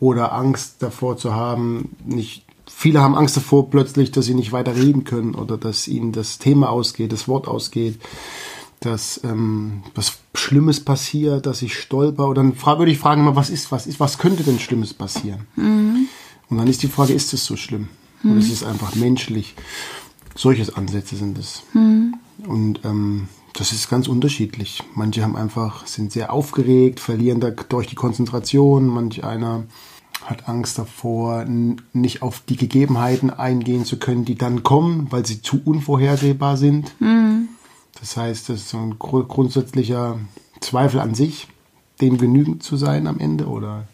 Oder 0.00 0.32
Angst 0.32 0.76
davor 0.82 1.16
zu 1.16 1.34
haben, 1.34 1.96
nicht. 2.04 2.44
Viele 2.66 3.00
haben 3.00 3.14
Angst 3.14 3.36
davor 3.36 3.70
plötzlich, 3.70 4.10
dass 4.10 4.26
sie 4.26 4.34
nicht 4.34 4.52
weiter 4.52 4.76
reden 4.76 5.04
können 5.04 5.34
oder 5.34 5.56
dass 5.56 5.88
ihnen 5.88 6.12
das 6.12 6.38
Thema 6.38 6.68
ausgeht, 6.70 7.12
das 7.12 7.26
Wort 7.26 7.48
ausgeht, 7.48 7.98
dass 8.80 9.20
ähm, 9.24 9.82
was 9.94 10.18
Schlimmes 10.34 10.84
passiert, 10.84 11.46
dass 11.46 11.62
ich 11.62 11.78
stolper. 11.78 12.28
Oder 12.28 12.42
dann 12.42 12.60
würde 12.60 12.90
ich 12.92 12.98
fragen 12.98 13.34
was 13.34 13.50
ist, 13.50 13.72
was 13.72 13.86
ist, 13.86 14.00
was 14.00 14.18
könnte 14.18 14.42
denn 14.42 14.58
Schlimmes 14.58 14.92
passieren? 14.94 15.46
Und 16.50 16.58
dann 16.58 16.66
ist 16.66 16.82
die 16.82 16.88
Frage, 16.88 17.12
ist 17.12 17.32
es 17.32 17.44
so 17.44 17.56
schlimm? 17.56 17.88
Oder 18.24 18.38
ist 18.38 18.52
es 18.52 18.64
einfach 18.64 18.94
menschlich? 18.94 19.54
Solche 20.34 20.76
Ansätze 20.76 21.16
sind 21.16 21.38
es. 21.38 21.62
Und 22.46 22.80
ähm, 22.84 23.28
das 23.58 23.72
ist 23.72 23.90
ganz 23.90 24.08
unterschiedlich. 24.08 24.82
Manche 24.94 25.22
haben 25.22 25.36
einfach, 25.36 25.86
sind 25.86 26.12
sehr 26.12 26.32
aufgeregt, 26.32 27.00
verlieren 27.00 27.40
dadurch 27.40 27.88
die 27.88 27.94
Konzentration. 27.96 28.86
Manch 28.86 29.24
einer 29.24 29.64
hat 30.24 30.48
Angst 30.48 30.78
davor, 30.78 31.44
nicht 31.92 32.22
auf 32.22 32.40
die 32.48 32.56
Gegebenheiten 32.56 33.30
eingehen 33.30 33.84
zu 33.84 33.98
können, 33.98 34.24
die 34.24 34.34
dann 34.34 34.62
kommen, 34.62 35.06
weil 35.10 35.24
sie 35.26 35.42
zu 35.42 35.60
unvorhersehbar 35.64 36.56
sind. 36.56 36.92
Das 38.00 38.16
heißt, 38.16 38.48
das 38.48 38.60
ist 38.60 38.68
so 38.68 38.78
ein 38.78 38.98
gru- 38.98 39.24
grundsätzlicher 39.24 40.18
Zweifel 40.60 41.00
an 41.00 41.14
sich, 41.14 41.48
dem 42.00 42.18
genügend 42.18 42.62
zu 42.62 42.76
sein 42.76 43.06
am 43.06 43.18
Ende. 43.18 43.46
Oder 43.46 43.88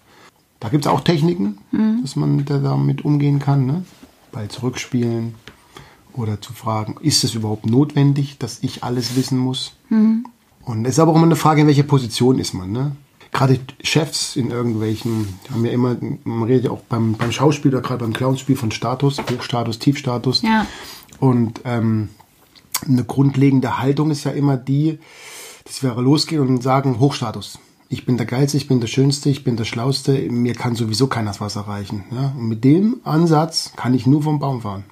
da 0.60 0.68
gibt 0.68 0.84
es 0.86 0.90
auch 0.90 1.00
Techniken, 1.00 1.58
dass 2.02 2.16
man 2.16 2.44
da 2.44 2.58
damit 2.58 3.04
umgehen 3.04 3.38
kann. 3.38 3.66
Ne? 3.66 3.84
Ball 4.32 4.48
zurückspielen 4.48 5.36
oder 6.16 6.40
zu 6.40 6.52
fragen, 6.52 6.96
ist 7.00 7.24
es 7.24 7.34
überhaupt 7.34 7.66
notwendig, 7.66 8.38
dass 8.38 8.58
ich 8.62 8.84
alles 8.84 9.16
wissen 9.16 9.38
muss? 9.38 9.72
Und 10.64 10.84
es 10.84 10.92
ist 10.92 10.98
aber 10.98 11.12
auch 11.12 11.16
immer 11.16 11.26
eine 11.26 11.36
Frage, 11.36 11.62
in 11.62 11.66
welcher 11.66 11.82
Position 11.82 12.38
ist 12.38 12.54
man. 12.54 12.72
Ne? 12.72 12.92
Gerade 13.32 13.58
Chefs 13.82 14.36
in 14.36 14.50
irgendwelchen, 14.50 15.28
haben 15.50 15.64
ja 15.64 15.72
immer, 15.72 15.96
man 16.24 16.44
redet 16.44 16.64
ja 16.64 16.70
auch 16.70 16.82
beim, 16.82 17.14
beim 17.14 17.32
Schauspiel 17.32 17.72
oder 17.72 17.82
gerade 17.82 18.04
beim 18.04 18.12
Clownspiel 18.12 18.56
von 18.56 18.70
Status, 18.70 19.18
Hochstatus, 19.18 19.78
Tiefstatus. 19.78 20.42
Ja. 20.42 20.66
Und 21.18 21.60
ähm, 21.64 22.10
eine 22.86 23.04
grundlegende 23.04 23.78
Haltung 23.78 24.10
ist 24.10 24.24
ja 24.24 24.30
immer 24.30 24.56
die, 24.56 24.98
dass 25.64 25.82
wir 25.82 25.94
losgehen 25.94 26.46
und 26.46 26.62
sagen, 26.62 27.00
Hochstatus. 27.00 27.58
Ich 27.88 28.06
bin 28.06 28.16
der 28.16 28.26
Geilste, 28.26 28.56
ich 28.56 28.66
bin 28.66 28.80
der 28.80 28.86
Schönste, 28.88 29.28
ich 29.28 29.44
bin 29.44 29.56
der 29.56 29.64
Schlauste, 29.64 30.12
mir 30.30 30.54
kann 30.54 30.74
sowieso 30.74 31.06
keiner 31.06 31.30
das 31.30 31.40
Wasser 31.40 31.62
reichen. 31.62 32.04
Ja? 32.10 32.32
Und 32.36 32.48
mit 32.48 32.64
dem 32.64 33.00
Ansatz 33.04 33.72
kann 33.76 33.94
ich 33.94 34.06
nur 34.06 34.22
vom 34.22 34.38
Baum 34.38 34.62
fahren. 34.62 34.84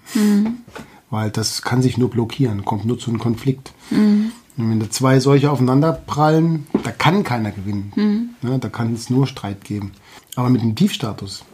Weil 1.13 1.31
das 1.31 1.61
kann 1.61 1.83
sich 1.83 1.99
nur 1.99 2.09
blockieren, 2.09 2.65
kommt 2.65 2.87
nur 2.87 2.99
zu 2.99 3.11
einem 3.11 3.21
Konflikt. 3.21 3.73
Und 3.91 4.33
wenn 4.57 4.81
da 4.81 4.89
zwei 4.89 5.21
solche 5.21 5.51
aufeinander 5.51 5.93
prallen, 5.93 6.67
da 6.85 6.91
kann 6.91 7.23
keiner 7.23 7.51
gewinnen. 7.51 8.35
Ja, 8.41 8.57
da 8.57 8.71
kann 8.71 8.95
es 8.95 9.11
nur 9.11 9.27
Streit 9.27 9.63
geben. 9.63 9.93
Aber 10.37 10.49
mit 10.49 10.63
dem 10.63 10.75
Tiefstatus. 10.75 11.45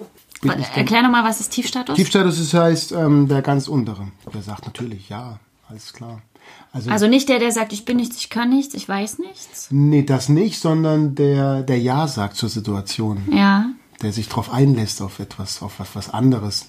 Erklär 0.44 1.02
nochmal, 1.02 1.24
was 1.24 1.40
ist 1.40 1.50
Tiefstatus? 1.50 1.96
Tiefstatus 1.96 2.38
ist, 2.38 2.54
heißt 2.54 2.92
ähm, 2.92 3.26
der 3.26 3.42
ganz 3.42 3.66
untere. 3.66 4.06
Der 4.32 4.42
sagt 4.42 4.64
natürlich, 4.66 5.08
ja, 5.08 5.40
alles 5.68 5.92
klar. 5.92 6.22
Also, 6.70 6.92
also 6.92 7.08
nicht 7.08 7.28
der, 7.28 7.40
der 7.40 7.50
sagt, 7.50 7.72
ich 7.72 7.84
bin 7.84 7.96
nichts, 7.96 8.16
ich 8.16 8.30
kann 8.30 8.50
nichts, 8.50 8.74
ich 8.74 8.88
weiß 8.88 9.18
nichts. 9.18 9.66
nee, 9.70 10.04
das 10.04 10.28
nicht, 10.28 10.60
sondern 10.60 11.16
der, 11.16 11.64
der 11.64 11.80
Ja 11.80 12.06
sagt 12.06 12.36
zur 12.36 12.48
Situation. 12.48 13.22
Ja. 13.32 13.70
Der 14.02 14.12
sich 14.12 14.28
darauf 14.28 14.52
einlässt, 14.52 15.02
auf 15.02 15.18
etwas, 15.18 15.62
auf 15.62 15.80
was, 15.80 15.96
was 15.96 16.10
anderes. 16.10 16.66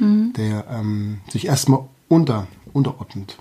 Der 0.00 0.64
ähm, 0.70 1.18
sich 1.28 1.46
erstmal 1.46 1.84
unter, 2.10 2.46
unterordnet. 2.74 3.38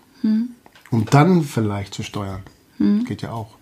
Um 0.91 1.05
dann 1.05 1.43
vielleicht 1.43 1.93
zu 1.93 2.03
steuern. 2.03 2.43
Geht 3.05 3.21
ja 3.23 3.31
auch. 3.33 3.55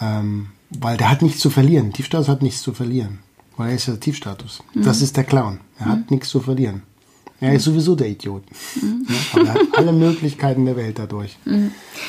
Ähm, 0.00 0.50
weil 0.70 0.96
der 0.96 1.10
hat 1.10 1.22
nichts 1.22 1.40
zu 1.40 1.50
verlieren. 1.50 1.92
Tiefstatus 1.92 2.28
hat 2.28 2.42
nichts 2.42 2.62
zu 2.62 2.72
verlieren. 2.72 3.18
Weil 3.56 3.70
er 3.70 3.74
ist 3.74 3.86
ja 3.88 3.96
Tiefstatus. 3.96 4.62
Das 4.84 5.02
ist 5.02 5.16
der 5.16 5.24
Clown. 5.24 5.60
Er 5.80 5.86
hat 5.86 6.10
nichts 6.12 6.28
zu 6.28 6.40
verlieren. 6.40 6.82
Er 7.40 7.54
ist 7.54 7.64
sowieso 7.64 7.94
der 7.94 8.08
Idiot. 8.08 8.42
Ja, 8.82 9.16
aber 9.32 9.46
er 9.46 9.54
hat 9.54 9.60
alle 9.76 9.92
Möglichkeiten 9.92 10.64
der 10.64 10.76
Welt 10.76 10.98
dadurch. 10.98 11.36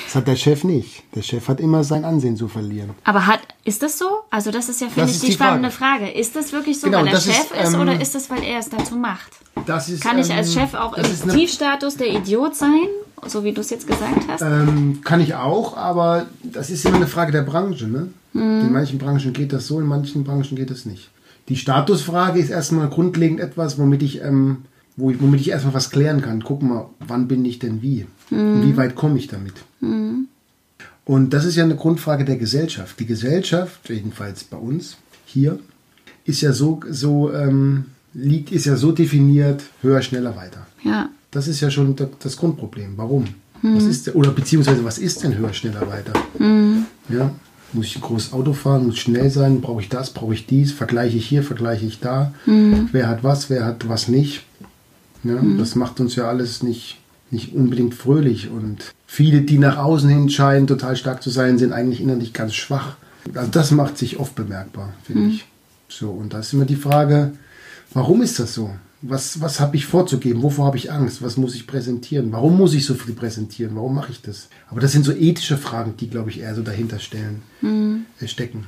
Das 0.06 0.16
hat 0.16 0.28
der 0.28 0.36
Chef 0.36 0.64
nicht. 0.64 1.04
Der 1.14 1.22
Chef 1.22 1.48
hat 1.48 1.60
immer 1.60 1.84
sein 1.84 2.04
Ansehen 2.04 2.36
zu 2.36 2.48
verlieren. 2.48 2.92
Aber 3.04 3.28
hat, 3.28 3.42
ist 3.64 3.84
das 3.84 4.00
so? 4.00 4.06
Also 4.32 4.50
das 4.50 4.70
ist 4.70 4.82
ja, 4.82 4.88
finde 4.88 5.10
ich, 5.10 5.16
ist 5.16 5.24
die 5.24 5.28
die 5.28 5.34
spannende 5.34 5.70
Frage. 5.70 6.10
Ist 6.10 6.36
das 6.36 6.52
wirklich 6.52 6.80
so, 6.80 6.88
Genau, 6.88 7.02
weil 7.02 7.10
er 7.10 7.14
ist, 7.14 7.26
Chef 7.26 7.52
ist, 7.52 7.74
ähm, 7.74 7.80
oder 7.80 8.02
ist 8.02 8.16
das, 8.16 8.30
weil 8.32 8.44
er 8.44 8.60
es 8.60 8.70
dazu 8.70 8.96
macht? 8.96 9.32
Ist, 9.56 10.02
Kann 10.02 10.18
ich 10.18 10.34
als 10.34 10.56
ähm, 10.56 10.62
Chef 10.62 10.74
auch 10.74 10.98
im 10.98 11.04
ist 11.04 11.30
Tiefstatus 11.30 11.98
der 11.98 12.08
Idiot 12.08 12.56
sein, 12.56 12.88
so 13.28 13.44
wie 13.44 13.52
du 13.52 13.62
es 13.62 13.70
jetzt 13.70 13.86
gesagt 13.86 14.28
hast? 14.28 14.42
Ähm, 14.42 15.02
kann 15.04 15.22
ich 15.22 15.36
auch, 15.36 15.78
aber 15.78 16.26
das 16.42 16.72
ist 16.72 16.86
immer 16.86 16.96
eine 16.96 17.08
Frage 17.08 17.32
der 17.32 17.44
Branche. 17.44 17.88
Ne? 17.88 18.08
In 18.34 18.72
manchen 18.72 18.98
Branchen 19.00 19.34
geht 19.34 19.54
das 19.54 19.68
so, 19.68 19.80
in 19.80 19.86
manchen 19.86 20.24
Branchen 20.24 20.56
geht 20.56 20.72
das 20.72 20.86
nicht. 20.86 21.10
Die 21.50 21.56
Statusfrage 21.56 22.40
ist 22.40 22.52
erstmal 22.52 22.88
grundlegend 22.90 23.40
etwas, 23.40 23.80
womit 23.80 24.04
ich, 24.04 24.22
ähm, 24.22 24.66
wo 25.00 25.10
ich, 25.12 25.22
womit 25.22 25.42
ich 25.42 25.50
erstmal 25.50 25.74
was 25.74 25.90
klären 25.90 26.22
kann. 26.22 26.44
Guck 26.44 26.62
mal, 26.62 26.88
wann 27.00 27.28
bin 27.28 27.44
ich 27.46 27.60
denn 27.60 27.82
wie? 27.82 28.06
Und 28.32 28.64
wie 28.68 28.78
weit 28.78 28.96
komme 28.96 29.18
ich 29.18 29.28
damit? 29.28 29.54
Und 31.06 31.30
das 31.34 31.46
ist 31.46 31.56
ja 31.56 31.64
eine 31.64 31.76
Grundfrage 31.76 32.26
der 32.26 32.38
Gesellschaft. 32.38 33.00
Die 33.00 33.06
Gesellschaft, 33.06 33.90
jedenfalls 33.90 34.44
bei 34.44 34.58
uns 34.58 34.98
hier, 35.26 35.60
ist 36.26 36.42
ja 36.42 36.54
so, 36.54 36.80
so 36.90 37.34
ähm, 37.34 37.86
liegt, 38.14 38.52
ist 38.52 38.66
ja 38.66 38.76
so 38.76 38.92
definiert, 38.92 39.64
höher, 39.82 40.02
schneller, 40.02 40.36
weiter. 40.36 40.68
ja. 40.84 41.10
Das 41.32 41.48
ist 41.48 41.60
ja 41.62 41.70
schon 41.70 41.96
da- 41.96 42.10
das 42.24 42.36
Grundproblem. 42.38 42.94
Warum? 42.96 43.26
Was 43.62 43.84
ist 43.84 44.16
oder 44.16 44.32
beziehungsweise 44.32 44.84
was 44.84 44.98
ist 44.98 45.22
denn 45.24 45.38
höher, 45.38 45.54
schneller, 45.54 45.86
weiter? 45.88 46.14
Ja, 47.08 47.30
muss 47.72 47.86
ich 47.86 47.98
ein 47.98 48.02
großes 48.02 48.34
Auto 48.34 48.54
fahren, 48.54 48.88
muss 48.88 48.98
schnell 48.98 49.30
sein, 49.30 49.62
brauche 49.62 49.82
ich 49.82 49.90
das, 49.90 50.10
brauche 50.12 50.34
ich 50.34 50.48
dies, 50.48 50.72
vergleiche 50.72 51.18
ich 51.18 51.28
hier, 51.28 51.44
vergleiche 51.44 51.86
ich 51.86 52.00
da, 52.00 52.34
wer 52.92 53.08
hat 53.08 53.24
was, 53.24 53.52
wer 53.52 53.64
hat 53.64 53.88
was 53.88 54.08
nicht. 54.08 54.42
Ja, 55.24 55.40
Das 55.58 55.76
macht 55.76 56.00
uns 56.00 56.16
ja 56.16 56.28
alles 56.28 56.64
nicht, 56.64 57.00
nicht 57.32 57.54
unbedingt 57.54 57.94
fröhlich 57.94 58.50
und 58.50 58.94
viele, 59.06 59.42
die 59.42 59.58
nach 59.58 59.78
außen 59.78 60.10
hin 60.10 60.30
scheinen, 60.30 60.68
total 60.68 60.96
stark 60.96 61.22
zu 61.22 61.30
sein, 61.30 61.58
sind 61.58 61.74
eigentlich 61.74 62.02
innerlich 62.02 62.34
ganz 62.34 62.54
schwach. 62.56 62.96
Also 63.36 63.52
das 63.52 63.72
macht 63.72 63.98
sich 63.98 64.20
oft 64.20 64.36
bemerkbar, 64.36 64.94
finde 65.04 65.28
ich. 65.30 65.46
So, 65.90 66.10
und 66.12 66.34
da 66.34 66.40
ist 66.40 66.54
immer 66.54 66.66
die 66.66 66.76
Frage, 66.76 67.34
warum 67.94 68.22
ist 68.22 68.40
das 68.40 68.54
so? 68.54 68.70
Was, 69.02 69.40
was 69.40 69.60
habe 69.62 69.78
ich 69.78 69.86
vorzugeben? 69.86 70.42
Wovor 70.44 70.66
habe 70.66 70.78
ich 70.78 70.92
Angst? 70.92 71.22
Was 71.22 71.38
muss 71.38 71.56
ich 71.56 71.68
präsentieren? 71.68 72.32
Warum 72.34 72.58
muss 72.58 72.74
ich 72.74 72.86
so 72.86 72.96
viel 72.96 73.14
präsentieren? 73.14 73.76
Warum 73.76 73.96
mache 73.96 74.12
ich 74.12 74.22
das? 74.22 74.50
Aber 74.70 74.82
das 74.82 74.92
sind 74.92 75.06
so 75.06 75.14
ethische 75.14 75.58
Fragen, 75.58 75.96
die, 75.98 76.10
glaube 76.10 76.30
ich, 76.32 76.42
eher 76.42 76.54
so 76.54 76.62
dahinter 76.64 77.00
stellen, 77.00 77.42
äh, 78.20 78.28
stecken. 78.28 78.66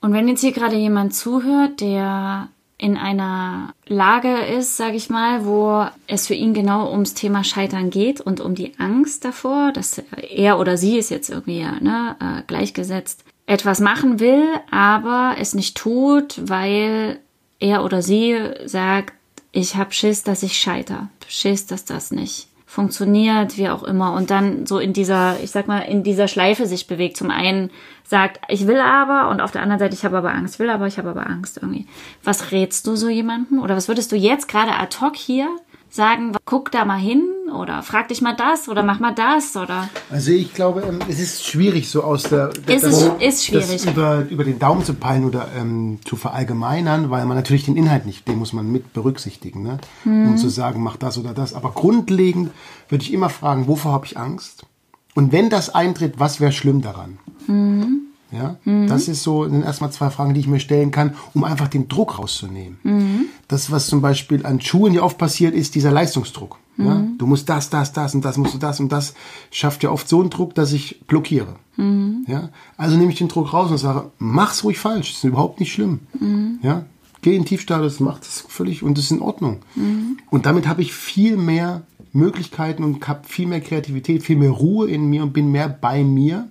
Und 0.00 0.12
wenn 0.12 0.28
jetzt 0.28 0.40
hier 0.40 0.52
gerade 0.52 0.76
jemand 0.76 1.14
zuhört, 1.14 1.80
der 1.80 2.48
in 2.78 2.96
einer 2.96 3.74
Lage 3.86 4.36
ist, 4.36 4.76
sage 4.76 4.96
ich 4.96 5.10
mal, 5.10 5.44
wo 5.44 5.86
es 6.06 6.28
für 6.28 6.34
ihn 6.34 6.54
genau 6.54 6.90
ums 6.92 7.14
Thema 7.14 7.42
Scheitern 7.42 7.90
geht 7.90 8.20
und 8.20 8.40
um 8.40 8.54
die 8.54 8.78
Angst 8.78 9.24
davor, 9.24 9.72
dass 9.72 10.00
er 10.30 10.60
oder 10.60 10.76
sie 10.76 10.96
ist 10.96 11.10
jetzt 11.10 11.28
irgendwie 11.28 11.64
ne, 11.80 12.16
äh, 12.20 12.42
gleichgesetzt, 12.46 13.24
etwas 13.46 13.80
machen 13.80 14.20
will, 14.20 14.44
aber 14.70 15.36
es 15.38 15.54
nicht 15.54 15.76
tut, 15.76 16.40
weil 16.48 17.18
er 17.58 17.84
oder 17.84 18.00
sie 18.00 18.38
sagt, 18.66 19.14
ich 19.50 19.74
habe 19.74 19.92
Schiss, 19.92 20.22
dass 20.22 20.44
ich 20.44 20.56
scheiter, 20.56 21.08
Schiss, 21.26 21.66
dass 21.66 21.84
das 21.84 22.12
nicht 22.12 22.48
funktioniert, 22.78 23.58
wie 23.58 23.68
auch 23.68 23.82
immer, 23.82 24.12
und 24.12 24.30
dann 24.30 24.64
so 24.64 24.78
in 24.78 24.92
dieser, 24.92 25.34
ich 25.42 25.50
sag 25.50 25.66
mal, 25.66 25.80
in 25.80 26.04
dieser 26.04 26.28
Schleife 26.28 26.64
sich 26.64 26.86
bewegt. 26.86 27.16
Zum 27.16 27.28
einen 27.28 27.70
sagt, 28.04 28.40
ich 28.46 28.68
will 28.68 28.78
aber, 28.78 29.30
und 29.30 29.40
auf 29.40 29.50
der 29.50 29.62
anderen 29.62 29.80
Seite, 29.80 29.94
ich 29.94 30.04
habe 30.04 30.16
aber 30.16 30.32
Angst, 30.32 30.60
will 30.60 30.70
aber, 30.70 30.86
ich 30.86 30.96
habe 30.96 31.10
aber 31.10 31.26
Angst 31.26 31.58
irgendwie. 31.60 31.88
Was 32.22 32.52
rätst 32.52 32.86
du 32.86 32.94
so 32.94 33.08
jemandem? 33.08 33.60
Oder 33.60 33.74
was 33.74 33.88
würdest 33.88 34.12
du 34.12 34.16
jetzt 34.16 34.46
gerade 34.46 34.76
ad 34.76 34.96
hoc 35.00 35.16
hier 35.16 35.48
sagen, 35.90 36.36
guck 36.44 36.70
da 36.70 36.84
mal 36.84 36.98
hin 36.98 37.24
oder 37.54 37.82
frag 37.82 38.08
dich 38.08 38.20
mal 38.20 38.36
das 38.36 38.68
oder 38.68 38.82
mach 38.82 39.00
mal 39.00 39.14
das 39.14 39.56
oder. 39.56 39.88
Also 40.10 40.32
ich 40.32 40.52
glaube, 40.54 40.82
ähm, 40.82 40.98
es 41.08 41.18
ist 41.18 41.44
schwierig 41.44 41.88
so 41.88 42.02
aus 42.02 42.24
der, 42.24 42.50
ist, 42.66 42.84
das, 42.84 42.84
es, 42.84 43.10
ist 43.20 43.46
schwierig. 43.46 43.86
über, 43.86 44.26
über 44.28 44.44
den 44.44 44.58
Daumen 44.58 44.84
zu 44.84 44.94
peilen 44.94 45.24
oder 45.24 45.48
ähm, 45.56 45.98
zu 46.04 46.16
verallgemeinern, 46.16 47.10
weil 47.10 47.24
man 47.26 47.36
natürlich 47.36 47.64
den 47.64 47.76
Inhalt 47.76 48.06
nicht, 48.06 48.28
den 48.28 48.38
muss 48.38 48.52
man 48.52 48.70
mit 48.70 48.92
berücksichtigen, 48.92 49.62
ne? 49.62 49.78
Hm. 50.02 50.28
um 50.28 50.36
zu 50.36 50.48
sagen, 50.48 50.82
mach 50.82 50.96
das 50.96 51.18
oder 51.18 51.32
das. 51.32 51.54
Aber 51.54 51.70
grundlegend 51.70 52.50
würde 52.88 53.04
ich 53.04 53.12
immer 53.12 53.30
fragen, 53.30 53.66
wovor 53.66 53.92
habe 53.92 54.06
ich 54.06 54.18
Angst? 54.18 54.66
Und 55.14 55.32
wenn 55.32 55.50
das 55.50 55.74
eintritt, 55.74 56.20
was 56.20 56.40
wäre 56.40 56.52
schlimm 56.52 56.80
daran? 56.80 57.18
Mhm. 57.46 58.02
Ja, 58.30 58.56
mhm. 58.64 58.88
das 58.88 59.08
ist 59.08 59.22
so, 59.22 59.48
sind 59.48 59.62
erstmal 59.62 59.90
zwei 59.90 60.10
Fragen, 60.10 60.34
die 60.34 60.40
ich 60.40 60.46
mir 60.46 60.60
stellen 60.60 60.90
kann, 60.90 61.14
um 61.34 61.44
einfach 61.44 61.68
den 61.68 61.88
Druck 61.88 62.18
rauszunehmen. 62.18 62.78
Mhm. 62.82 63.07
Das, 63.48 63.70
was 63.70 63.86
zum 63.86 64.02
Beispiel 64.02 64.44
an 64.44 64.60
Schulen 64.60 64.94
ja 64.94 65.02
oft 65.02 65.18
passiert, 65.18 65.54
ist 65.54 65.74
dieser 65.74 65.90
Leistungsdruck. 65.90 66.58
Mhm. 66.76 66.86
Ja, 66.86 67.04
du 67.18 67.26
musst 67.26 67.48
das, 67.48 67.70
das, 67.70 67.92
das 67.92 68.14
und 68.14 68.24
das 68.24 68.36
musst 68.36 68.54
du 68.54 68.58
das 68.58 68.78
und 68.78 68.92
das 68.92 69.14
schafft 69.50 69.82
ja 69.82 69.90
oft 69.90 70.08
so 70.08 70.20
einen 70.20 70.30
Druck, 70.30 70.54
dass 70.54 70.72
ich 70.72 71.00
blockiere. 71.06 71.56
Mhm. 71.76 72.24
Ja, 72.28 72.50
also 72.76 72.96
nehme 72.96 73.10
ich 73.10 73.18
den 73.18 73.28
Druck 73.28 73.52
raus 73.52 73.70
und 73.70 73.78
sage, 73.78 74.10
mach's 74.18 74.64
ruhig 74.64 74.78
falsch, 74.78 75.12
ist 75.12 75.24
überhaupt 75.24 75.60
nicht 75.60 75.72
schlimm. 75.72 76.00
Mhm. 76.18 76.58
Ja, 76.62 76.84
geh 77.22 77.34
in 77.34 77.46
Tiefstatus, 77.46 78.00
mach 78.00 78.18
das 78.18 78.44
völlig 78.48 78.82
und 78.82 78.98
das 78.98 79.06
ist 79.06 79.12
in 79.12 79.22
Ordnung. 79.22 79.60
Mhm. 79.74 80.18
Und 80.30 80.46
damit 80.46 80.68
habe 80.68 80.82
ich 80.82 80.92
viel 80.92 81.36
mehr 81.36 81.82
Möglichkeiten 82.12 82.84
und 82.84 83.06
habe 83.08 83.26
viel 83.26 83.46
mehr 83.46 83.60
Kreativität, 83.60 84.22
viel 84.22 84.36
mehr 84.36 84.50
Ruhe 84.50 84.88
in 84.88 85.08
mir 85.08 85.22
und 85.22 85.32
bin 85.32 85.50
mehr 85.50 85.68
bei 85.68 86.04
mir 86.04 86.48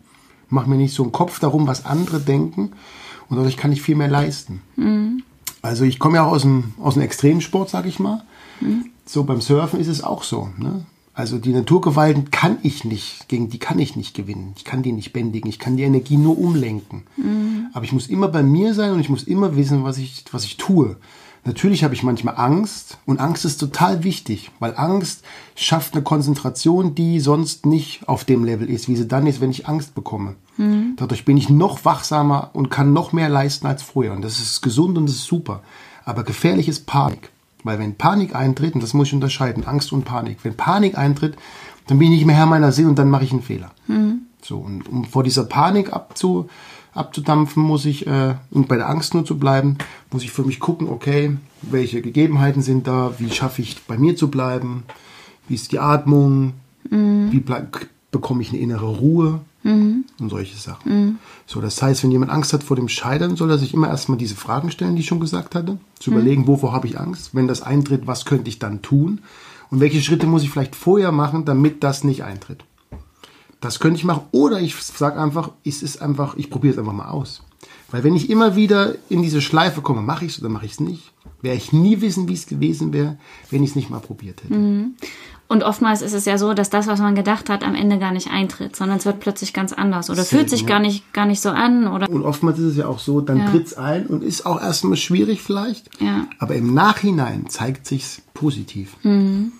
mache 0.50 0.70
mir 0.70 0.78
nicht 0.78 0.94
so 0.94 1.04
einen 1.04 1.12
Kopf 1.12 1.40
darum, 1.40 1.68
was 1.68 1.86
andere 1.86 2.20
denken 2.20 2.72
und 3.30 3.38
dadurch 3.38 3.58
kann 3.58 3.72
ich 3.72 3.82
viel 3.82 3.96
mehr 3.96 4.08
leisten. 4.08 4.62
Also 5.68 5.84
ich 5.84 6.00
komme 6.00 6.16
ja 6.16 6.26
auch 6.26 6.32
aus 6.32 6.44
dem, 6.44 6.74
aus 6.82 6.94
dem 6.94 7.04
Extremsport, 7.04 7.70
sag 7.70 7.86
ich 7.86 8.00
mal. 8.00 8.24
Mhm. 8.62 8.86
So 9.06 9.24
beim 9.24 9.42
Surfen 9.42 9.80
ist 9.80 9.88
es 9.88 10.02
auch 10.04 10.24
so. 10.24 10.50
Ne? 10.58 10.86
Also 11.14 11.38
die 11.40 11.52
Naturgewalten 11.52 12.32
kann 12.32 12.58
ich 12.64 12.86
nicht, 12.86 13.28
gegen 13.28 13.50
die 13.50 13.60
kann 13.60 13.80
ich 13.80 13.96
nicht 13.96 14.16
gewinnen. 14.16 14.54
Ich 14.56 14.64
kann 14.64 14.84
die 14.84 14.92
nicht 14.92 15.14
bändigen, 15.14 15.50
ich 15.50 15.60
kann 15.60 15.76
die 15.76 15.84
Energie 15.84 16.18
nur 16.18 16.38
umlenken. 16.38 17.04
Mhm. 17.18 17.68
Aber 17.74 17.84
ich 17.84 17.92
muss 17.92 18.08
immer 18.08 18.30
bei 18.30 18.44
mir 18.44 18.74
sein 18.74 18.92
und 18.92 19.00
ich 19.00 19.10
muss 19.10 19.24
immer 19.24 19.56
wissen, 19.56 19.84
was 19.84 19.98
ich, 19.98 20.24
was 20.32 20.46
ich 20.46 20.58
tue. 20.58 20.96
Natürlich 21.48 21.86
habe 21.86 21.94
ich 21.94 22.04
manchmal 22.04 22.36
Angst 22.36 22.98
und 23.06 23.22
Angst 23.22 23.46
ist 23.46 23.58
total 23.58 24.04
wichtig, 24.04 24.52
weil 24.60 24.74
Angst 24.76 25.24
schafft 25.56 25.94
eine 25.94 26.04
Konzentration, 26.04 26.94
die 26.94 27.22
sonst 27.22 27.66
nicht 27.66 28.06
auf 28.06 28.26
dem 28.26 28.44
Level 28.44 28.70
ist, 28.70 28.90
wie 28.90 28.98
sie 28.98 29.08
dann 29.08 29.26
ist, 29.28 29.40
wenn 29.40 29.50
ich 29.50 29.66
Angst 29.66 29.96
bekomme. 29.96 30.36
Mhm. 30.58 30.96
Dadurch 30.98 31.24
bin 31.24 31.38
ich 31.38 31.50
noch 31.50 31.86
wachsamer 31.86 32.50
und 32.52 32.70
kann 32.70 32.92
noch 32.92 33.14
mehr 33.14 33.30
leisten 33.30 33.66
als 33.66 33.82
früher 33.82 34.12
und 34.12 34.24
das 34.24 34.40
ist 34.40 34.62
gesund 34.62 34.98
und 34.98 35.06
das 35.06 35.16
ist 35.16 35.26
super. 35.26 35.62
Aber 36.04 36.26
gefährlich 36.26 36.68
ist 36.68 36.86
Panik, 36.86 37.30
weil 37.64 37.80
wenn 37.80 37.96
Panik 37.96 38.36
eintritt, 38.36 38.76
und 38.76 38.84
das 38.84 38.94
muss 38.94 39.08
ich 39.08 39.14
unterscheiden, 39.14 39.66
Angst 39.66 39.94
und 39.94 40.04
Panik, 40.04 40.40
wenn 40.44 40.58
Panik 40.58 40.98
eintritt, 40.98 41.38
dann 41.88 41.98
bin 41.98 42.12
ich 42.12 42.18
nicht 42.18 42.26
mehr 42.26 42.36
Herr 42.36 42.46
meiner 42.46 42.74
Sinne 42.74 42.90
und 42.90 43.00
dann 43.00 43.10
mache 43.10 43.24
ich 43.24 43.32
einen 43.32 43.42
Fehler. 43.42 43.72
Mhm. 43.88 44.24
So, 44.42 44.58
und 44.58 44.90
um 44.90 45.06
vor 45.06 45.24
dieser 45.24 45.46
Panik 45.46 45.94
abzu, 45.94 46.50
abzudampfen, 46.98 47.64
muss 47.64 47.86
ich, 47.86 48.08
äh, 48.08 48.36
und 48.52 48.68
bei 48.68 48.76
der 48.76 48.90
Angst 48.90 49.14
nur 49.14 49.26
zu 49.26 49.38
bleiben, 49.38 49.78
muss 50.12 50.24
ich 50.24 50.32
für 50.32 50.44
mich 50.44 50.60
gucken, 50.60 50.90
okay, 50.90 51.38
welche 51.62 52.02
Gegebenheiten 52.02 52.62
sind 52.62 52.88
da, 52.88 53.14
wie 53.18 53.30
schaffe 53.32 53.62
ich 53.62 53.82
bei 53.88 53.98
mir 53.98 54.16
zu 54.16 54.30
bleiben, 54.30 54.84
wie 55.48 55.56
ist 55.56 55.72
die 55.72 55.80
Atmung, 55.80 56.54
mhm. 56.90 57.32
wie 57.32 57.44
bekomme 58.12 58.42
ich 58.42 58.50
eine 58.50 58.60
innere 58.60 58.88
Ruhe 58.88 59.42
mhm. 59.64 60.06
und 60.20 60.30
solche 60.30 60.58
Sachen. 60.58 60.92
Mhm. 60.92 61.20
So, 61.46 61.62
das 61.62 61.82
heißt, 61.82 62.04
wenn 62.04 62.12
jemand 62.12 62.32
Angst 62.32 62.54
hat 62.54 62.64
vor 62.64 62.76
dem 62.76 62.90
Scheitern, 62.90 63.36
soll 63.36 63.52
er 63.52 63.58
sich 63.58 63.74
immer 63.74 63.88
erstmal 63.88 64.18
diese 64.18 64.36
Fragen 64.36 64.72
stellen, 64.72 64.96
die 64.96 65.02
ich 65.02 65.08
schon 65.08 65.20
gesagt 65.20 65.56
hatte, 65.56 65.78
zu 66.00 66.12
mhm. 66.12 66.18
überlegen, 66.18 66.48
wovor 66.48 66.74
habe 66.74 66.88
ich 66.88 67.00
Angst, 67.00 67.34
wenn 67.34 67.48
das 67.48 67.62
eintritt, 67.62 68.08
was 68.08 68.26
könnte 68.26 68.50
ich 68.50 68.60
dann 68.60 68.82
tun 68.82 69.22
und 69.70 69.80
welche 69.80 70.02
Schritte 70.02 70.28
muss 70.28 70.44
ich 70.44 70.50
vielleicht 70.50 70.76
vorher 70.76 71.12
machen, 71.12 71.46
damit 71.46 71.84
das 71.84 72.04
nicht 72.04 72.24
eintritt. 72.24 72.64
Das 73.62 73.80
könnte 73.80 73.98
ich 73.98 74.04
machen. 74.04 74.24
Oder 74.32 74.60
ich 74.60 74.76
sage 74.76 75.20
einfach, 75.20 75.52
es 75.64 75.82
ist 75.82 76.02
einfach, 76.02 76.36
ich 76.38 76.50
probiere 76.50 76.74
es 76.74 76.80
einfach 76.80 76.94
mal 76.94 77.10
aus. 77.10 77.44
Weil 77.90 78.04
wenn 78.04 78.16
ich 78.16 78.30
immer 78.30 78.56
wieder 78.56 78.96
in 79.10 79.22
diese 79.22 79.42
Schleife 79.42 79.82
komme, 79.82 80.02
mache 80.02 80.26
ich 80.26 80.34
es 80.34 80.40
oder 80.40 80.50
mache 80.50 80.66
ich 80.66 80.74
es 80.74 80.80
nicht, 80.80 81.14
werde 81.42 81.58
ich 81.58 81.72
nie 81.72 82.02
wissen, 82.02 82.28
wie 82.28 82.34
es 82.34 82.46
gewesen 82.46 82.94
wäre, 82.94 83.18
wenn 83.50 83.64
ich 83.64 83.72
es 83.72 83.76
nicht 83.76 83.90
mal 83.90 84.00
probiert 84.00 84.44
hätte. 84.44 84.54
Mhm. 84.54 84.96
Und 85.50 85.64
oftmals 85.64 86.02
ist 86.02 86.14
es 86.14 86.26
ja 86.26 86.38
so, 86.38 86.54
dass 86.54 86.70
das, 86.70 86.88
was 86.88 87.00
man 87.00 87.16
gedacht 87.16 87.50
hat, 87.50 87.64
am 87.64 87.74
Ende 87.74 88.00
gar 88.00 88.12
nicht 88.12 88.30
eintritt, 88.30 88.76
sondern 88.76 88.98
es 88.98 89.06
wird 89.06 89.22
plötzlich 89.22 89.54
ganz 89.54 89.72
anders 89.72 90.10
oder 90.10 90.24
Selten, 90.24 90.36
fühlt 90.36 90.50
sich 90.50 90.62
ja. 90.62 90.68
gar 90.68 90.80
nicht, 90.80 91.14
gar 91.14 91.26
nicht 91.26 91.40
so 91.40 91.50
an. 91.50 91.88
Oder 91.88 92.10
und 92.10 92.24
oftmals 92.24 92.60
ist 92.60 92.66
es 92.66 92.78
ja 92.78 92.88
auch 92.88 93.00
so, 93.00 93.22
dann 93.22 93.38
ja. 93.38 93.50
tritt 93.52 93.68
es 93.68 93.78
ein 93.78 94.08
und 94.08 94.24
ist 94.24 94.46
auch 94.46 94.62
erstmal 94.62 94.98
schwierig 94.98 95.42
vielleicht, 95.42 95.90
ja. 96.02 96.28
aber 96.40 96.56
im 96.56 96.74
Nachhinein 96.74 97.48
zeigt 97.48 97.88
sich's 97.88 98.22
positiv. 98.34 98.98
Mhm. 99.04 99.54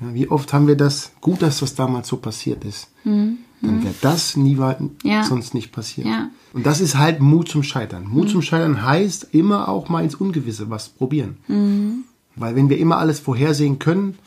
Ja, 0.00 0.14
wie 0.14 0.28
oft 0.28 0.52
haben 0.52 0.66
wir 0.66 0.76
das, 0.76 1.12
gut, 1.20 1.42
dass 1.42 1.60
das 1.60 1.74
damals 1.74 2.08
so 2.08 2.16
passiert 2.18 2.64
ist. 2.64 2.88
Mhm. 3.04 3.38
Dann 3.62 3.82
wäre 3.82 3.94
das 4.02 4.36
nie 4.36 4.58
ja. 5.02 5.24
sonst 5.24 5.54
nicht 5.54 5.72
passiert. 5.72 6.06
Ja. 6.06 6.28
Und 6.52 6.66
das 6.66 6.80
ist 6.80 6.98
halt 6.98 7.20
Mut 7.20 7.48
zum 7.48 7.62
Scheitern. 7.62 8.06
Mut 8.06 8.26
mhm. 8.26 8.30
zum 8.32 8.42
Scheitern 8.42 8.82
heißt 8.82 9.28
immer 9.32 9.68
auch 9.68 9.88
mal 9.88 10.04
ins 10.04 10.14
Ungewisse 10.14 10.68
was 10.68 10.90
probieren. 10.90 11.38
Mhm. 11.48 12.04
Weil 12.34 12.54
wenn 12.54 12.68
wir 12.68 12.78
immer 12.78 12.98
alles 12.98 13.18
vorhersehen 13.18 13.78
können 13.78 14.18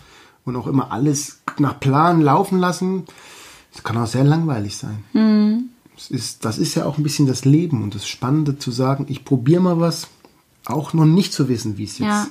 und 0.46 0.56
auch 0.56 0.66
immer 0.66 0.92
alles 0.92 1.42
nach 1.60 1.80
Plan 1.80 2.22
laufen 2.22 2.58
lassen, 2.58 3.04
das 3.72 3.84
kann 3.84 3.98
auch 3.98 4.08
sehr 4.08 4.24
langweilig 4.24 4.78
sein. 4.78 5.04
Mhm. 5.14 5.70
Das, 5.96 6.10
ist, 6.10 6.46
das 6.46 6.58
ist 6.58 6.76
ja 6.76 6.86
auch 6.86 6.98
ein 6.98 7.04
bisschen 7.04 7.28
das 7.28 7.46
Leben 7.46 7.84
und 7.84 7.94
das 7.94 8.08
Spannende 8.08 8.58
zu 8.58 8.72
sagen, 8.72 9.06
ich 9.10 9.26
probiere 9.26 9.62
mal 9.62 9.80
was, 9.80 10.08
auch 10.66 10.94
noch 10.94 11.06
nicht 11.06 11.34
zu 11.34 11.50
wissen, 11.50 11.78
wie 11.78 11.84
es 11.84 12.00
jetzt 12.00 12.08
ja. 12.08 12.28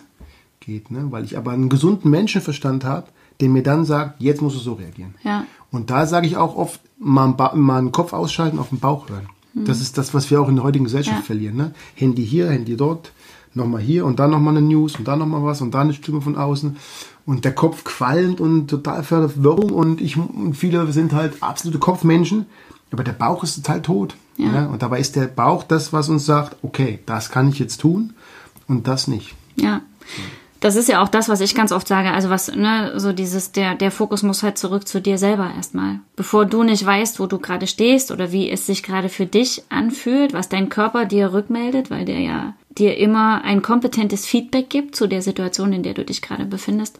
geht. 0.60 0.90
Ne? 0.90 1.06
Weil 1.10 1.24
ich 1.24 1.36
aber 1.36 1.52
einen 1.52 1.68
gesunden 1.68 2.10
Menschenverstand 2.10 2.84
habe, 2.84 3.08
der 3.40 3.48
mir 3.48 3.62
dann 3.62 3.84
sagt, 3.84 4.20
jetzt 4.20 4.42
musst 4.42 4.56
du 4.56 4.60
so 4.60 4.74
reagieren. 4.74 5.14
Ja. 5.22 5.44
Und 5.70 5.90
da 5.90 6.06
sage 6.06 6.26
ich 6.26 6.36
auch 6.36 6.56
oft, 6.56 6.80
mal, 6.98 7.28
mal 7.54 7.78
einen 7.78 7.92
Kopf 7.92 8.12
ausschalten, 8.12 8.58
auf 8.58 8.70
den 8.70 8.80
Bauch 8.80 9.08
hören. 9.08 9.28
Mhm. 9.54 9.64
Das 9.64 9.80
ist 9.80 9.98
das, 9.98 10.14
was 10.14 10.30
wir 10.30 10.40
auch 10.40 10.48
in 10.48 10.56
der 10.56 10.64
heutigen 10.64 10.84
Gesellschaft 10.84 11.18
ja. 11.18 11.24
verlieren. 11.24 11.56
Ne? 11.56 11.72
Handy 11.94 12.26
hier, 12.26 12.50
Handy 12.50 12.76
dort, 12.76 13.12
nochmal 13.54 13.80
hier 13.80 14.04
und 14.04 14.18
dann 14.18 14.30
nochmal 14.30 14.56
eine 14.56 14.66
News 14.66 14.96
und 14.96 15.06
dann 15.06 15.20
nochmal 15.20 15.44
was 15.44 15.60
und 15.60 15.72
dann 15.72 15.82
eine 15.82 15.94
Stimme 15.94 16.20
von 16.20 16.36
außen. 16.36 16.76
Und 17.26 17.44
der 17.44 17.54
Kopf 17.54 17.84
qualmt 17.84 18.40
und 18.40 18.68
total 18.68 19.04
Verwirrung 19.04 19.70
und 19.70 20.00
ich 20.00 20.16
und 20.16 20.54
viele 20.54 20.90
sind 20.92 21.12
halt 21.12 21.42
absolute 21.42 21.78
Kopfmenschen, 21.78 22.46
aber 22.90 23.04
der 23.04 23.12
Bauch 23.12 23.44
ist 23.44 23.56
total 23.56 23.82
tot. 23.82 24.16
Ja. 24.38 24.52
ja. 24.52 24.66
Und 24.66 24.82
dabei 24.82 24.98
ist 24.98 25.14
der 25.14 25.26
Bauch 25.26 25.62
das, 25.62 25.92
was 25.92 26.08
uns 26.08 26.24
sagt, 26.24 26.56
okay, 26.62 27.00
das 27.04 27.30
kann 27.30 27.48
ich 27.48 27.58
jetzt 27.58 27.82
tun 27.82 28.14
und 28.66 28.88
das 28.88 29.08
nicht. 29.08 29.34
Ja 29.56 29.82
das 30.60 30.74
ist 30.74 30.88
ja 30.88 31.02
auch 31.02 31.08
das, 31.08 31.28
was 31.28 31.40
ich 31.40 31.54
ganz 31.54 31.70
oft 31.70 31.86
sage. 31.86 32.10
Also 32.10 32.30
was, 32.30 32.54
ne, 32.54 32.92
so 32.96 33.12
dieses, 33.12 33.52
der, 33.52 33.74
der 33.74 33.90
Fokus 33.90 34.22
muss 34.22 34.42
halt 34.42 34.58
zurück 34.58 34.88
zu 34.88 35.00
dir 35.00 35.16
selber 35.16 35.50
erstmal. 35.54 36.00
Bevor 36.16 36.46
du 36.46 36.64
nicht 36.64 36.84
weißt, 36.84 37.20
wo 37.20 37.26
du 37.26 37.38
gerade 37.38 37.66
stehst 37.66 38.10
oder 38.10 38.32
wie 38.32 38.50
es 38.50 38.66
sich 38.66 38.82
gerade 38.82 39.08
für 39.08 39.26
dich 39.26 39.62
anfühlt, 39.68 40.32
was 40.32 40.48
dein 40.48 40.68
Körper 40.68 41.04
dir 41.04 41.32
rückmeldet, 41.32 41.90
weil 41.90 42.04
der 42.04 42.20
ja 42.20 42.54
dir 42.70 42.96
immer 42.96 43.42
ein 43.44 43.62
kompetentes 43.62 44.26
Feedback 44.26 44.68
gibt 44.68 44.96
zu 44.96 45.06
der 45.06 45.22
Situation, 45.22 45.72
in 45.72 45.82
der 45.82 45.94
du 45.94 46.04
dich 46.04 46.22
gerade 46.22 46.44
befindest. 46.44 46.98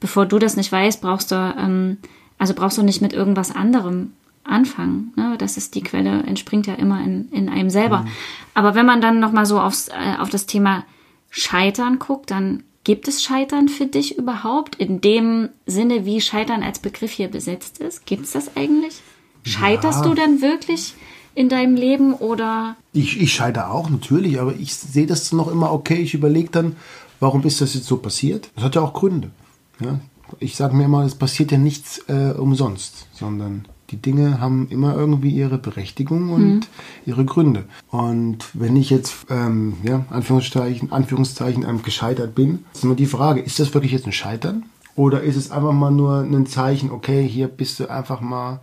Bevor 0.00 0.26
du 0.26 0.38
das 0.38 0.56
nicht 0.56 0.70
weißt, 0.70 1.00
brauchst 1.00 1.30
du, 1.30 1.54
ähm, 1.58 1.98
also 2.38 2.52
brauchst 2.54 2.76
du 2.76 2.82
nicht 2.82 3.00
mit 3.00 3.14
irgendwas 3.14 3.54
anderem 3.54 4.12
anfangen. 4.44 5.12
Ne? 5.16 5.36
Das 5.38 5.56
ist 5.56 5.74
die 5.74 5.82
Quelle, 5.82 6.22
entspringt 6.24 6.66
ja 6.66 6.74
immer 6.74 7.02
in, 7.02 7.30
in 7.32 7.48
einem 7.48 7.70
selber. 7.70 8.00
Mhm. 8.00 8.08
Aber 8.54 8.74
wenn 8.74 8.86
man 8.86 9.00
dann 9.00 9.18
nochmal 9.18 9.46
so 9.46 9.60
aufs, 9.60 9.88
äh, 9.88 10.18
auf 10.18 10.28
das 10.28 10.46
Thema 10.46 10.84
Scheitern 11.30 11.98
guckt, 11.98 12.30
dann 12.30 12.64
Gibt 12.88 13.06
es 13.06 13.22
Scheitern 13.22 13.68
für 13.68 13.84
dich 13.84 14.16
überhaupt 14.16 14.76
in 14.76 15.02
dem 15.02 15.50
Sinne, 15.66 16.06
wie 16.06 16.22
Scheitern 16.22 16.62
als 16.62 16.78
Begriff 16.78 17.12
hier 17.12 17.28
besetzt 17.28 17.80
ist? 17.80 18.06
Gibt 18.06 18.24
es 18.24 18.32
das 18.32 18.56
eigentlich? 18.56 19.02
Scheiterst 19.42 19.98
ja. 19.98 20.08
du 20.08 20.14
dann 20.14 20.40
wirklich 20.40 20.94
in 21.34 21.50
deinem 21.50 21.76
Leben 21.76 22.14
oder? 22.14 22.76
Ich, 22.94 23.20
ich 23.20 23.34
scheitere 23.34 23.72
auch 23.72 23.90
natürlich, 23.90 24.40
aber 24.40 24.54
ich 24.54 24.74
sehe 24.74 25.04
das 25.04 25.32
noch 25.32 25.48
immer 25.52 25.70
okay. 25.70 25.96
Ich 25.96 26.14
überlege 26.14 26.48
dann, 26.48 26.76
warum 27.20 27.44
ist 27.44 27.60
das 27.60 27.74
jetzt 27.74 27.84
so 27.84 27.98
passiert? 27.98 28.48
Das 28.54 28.64
hat 28.64 28.74
ja 28.74 28.80
auch 28.80 28.94
Gründe. 28.94 29.32
Ja? 29.80 30.00
Ich 30.40 30.56
sage 30.56 30.74
mir 30.74 30.84
immer, 30.84 31.04
es 31.04 31.14
passiert 31.14 31.52
ja 31.52 31.58
nichts 31.58 31.98
äh, 32.08 32.32
umsonst, 32.38 33.06
sondern 33.12 33.68
Die 33.90 33.96
Dinge 33.96 34.40
haben 34.40 34.68
immer 34.68 34.94
irgendwie 34.94 35.30
ihre 35.30 35.56
Berechtigung 35.56 36.30
und 36.30 36.54
mhm. 36.54 36.60
ihre 37.06 37.24
Gründe. 37.24 37.64
Und 37.90 38.38
wenn 38.52 38.76
ich 38.76 38.90
jetzt, 38.90 39.26
ähm, 39.30 39.74
ja, 39.82 40.04
Anführungszeichen, 40.10 40.92
Anführungszeichen, 40.92 41.64
ähm, 41.66 41.82
gescheitert 41.82 42.34
bin, 42.34 42.64
ist 42.74 42.84
immer 42.84 42.94
die 42.94 43.06
Frage, 43.06 43.40
ist 43.40 43.58
das 43.58 43.72
wirklich 43.72 43.92
jetzt 43.92 44.06
ein 44.06 44.12
Scheitern? 44.12 44.64
Oder 44.94 45.22
ist 45.22 45.36
es 45.36 45.50
einfach 45.50 45.72
mal 45.72 45.90
nur 45.90 46.20
ein 46.20 46.46
Zeichen, 46.46 46.90
okay, 46.90 47.26
hier 47.26 47.48
bist 47.48 47.80
du 47.80 47.88
einfach 47.88 48.20
mal 48.20 48.60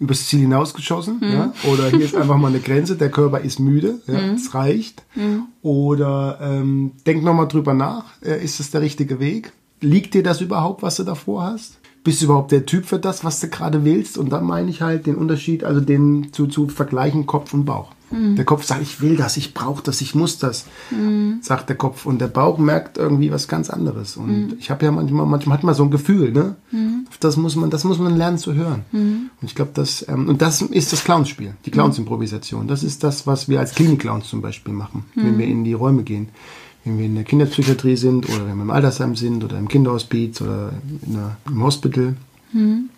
übers 0.00 0.26
Ziel 0.26 0.40
hinausgeschossen, 0.40 1.18
mhm. 1.20 1.32
ja? 1.32 1.52
oder 1.70 1.88
hier 1.88 2.00
ist 2.00 2.16
einfach 2.16 2.36
mal 2.36 2.48
eine 2.48 2.60
Grenze, 2.60 2.96
der 2.96 3.10
Körper 3.10 3.40
ist 3.40 3.60
müde, 3.60 4.00
ja? 4.06 4.20
Mhm. 4.20 4.34
es 4.34 4.54
reicht. 4.54 5.02
Mhm. 5.14 5.44
Oder 5.62 6.38
ähm, 6.42 6.92
denk 7.06 7.22
nochmal 7.22 7.48
drüber 7.48 7.74
nach, 7.74 8.04
äh, 8.22 8.42
ist 8.42 8.60
das 8.60 8.70
der 8.70 8.80
richtige 8.80 9.20
Weg? 9.20 9.52
Liegt 9.80 10.14
dir 10.14 10.22
das 10.22 10.40
überhaupt, 10.40 10.82
was 10.82 10.96
du 10.96 11.04
davor 11.04 11.44
hast? 11.44 11.78
Bist 12.04 12.20
du 12.20 12.26
überhaupt 12.26 12.52
der 12.52 12.66
Typ 12.66 12.84
für 12.84 12.98
das, 12.98 13.24
was 13.24 13.40
du 13.40 13.48
gerade 13.48 13.84
willst? 13.84 14.18
Und 14.18 14.30
dann 14.30 14.44
meine 14.44 14.70
ich 14.70 14.82
halt 14.82 15.06
den 15.06 15.16
Unterschied, 15.16 15.64
also 15.64 15.80
den 15.80 16.32
zu, 16.32 16.46
zu 16.46 16.68
vergleichen 16.68 17.26
Kopf 17.26 17.54
und 17.54 17.64
Bauch. 17.64 17.92
Mhm. 18.10 18.36
Der 18.36 18.44
Kopf 18.44 18.64
sagt, 18.64 18.82
ich 18.82 19.00
will 19.00 19.16
das, 19.16 19.38
ich 19.38 19.54
brauche 19.54 19.82
das, 19.82 20.02
ich 20.02 20.14
muss 20.14 20.38
das, 20.38 20.66
mhm. 20.90 21.38
sagt 21.40 21.70
der 21.70 21.76
Kopf. 21.76 22.04
Und 22.04 22.20
der 22.20 22.28
Bauch 22.28 22.58
merkt 22.58 22.98
irgendwie 22.98 23.32
was 23.32 23.48
ganz 23.48 23.70
anderes. 23.70 24.18
Und 24.18 24.28
mhm. 24.28 24.56
ich 24.60 24.70
habe 24.70 24.84
ja 24.84 24.92
manchmal, 24.92 25.24
manchmal 25.24 25.56
hat 25.56 25.64
man 25.64 25.74
so 25.74 25.82
ein 25.82 25.90
Gefühl, 25.90 26.30
ne? 26.30 26.56
Mhm. 26.70 27.06
Das 27.20 27.38
muss 27.38 27.56
man, 27.56 27.70
das 27.70 27.84
muss 27.84 27.98
man 27.98 28.16
lernen 28.16 28.36
zu 28.36 28.52
hören. 28.52 28.84
Mhm. 28.92 29.30
Und 29.40 29.48
ich 29.48 29.54
glaube, 29.54 29.70
das, 29.72 30.06
ähm, 30.06 30.28
und 30.28 30.42
das 30.42 30.60
ist 30.60 30.92
das 30.92 31.04
Clownspiel, 31.04 31.54
die 31.64 31.70
Clownsimprovisation. 31.70 32.68
Das 32.68 32.82
ist 32.82 33.02
das, 33.02 33.26
was 33.26 33.48
wir 33.48 33.60
als 33.60 33.74
Klinik-Clowns 33.74 34.28
zum 34.28 34.42
Beispiel 34.42 34.74
machen, 34.74 35.06
wenn 35.14 35.38
wir 35.38 35.46
in 35.46 35.64
die 35.64 35.72
Räume 35.72 36.02
gehen 36.02 36.28
wenn 36.84 36.98
wir 36.98 37.06
in 37.06 37.14
der 37.14 37.24
Kinderpsychiatrie 37.24 37.96
sind 37.96 38.28
oder 38.28 38.46
wenn 38.46 38.56
wir 38.56 38.62
im 38.62 38.70
Altersheim 38.70 39.16
sind 39.16 39.42
oder 39.42 39.58
im 39.58 39.68
Kinderhospiz 39.68 40.40
oder 40.40 40.72
der, 40.82 41.36
im 41.46 41.62
Hospital. 41.62 42.16
Mhm. 42.52 42.90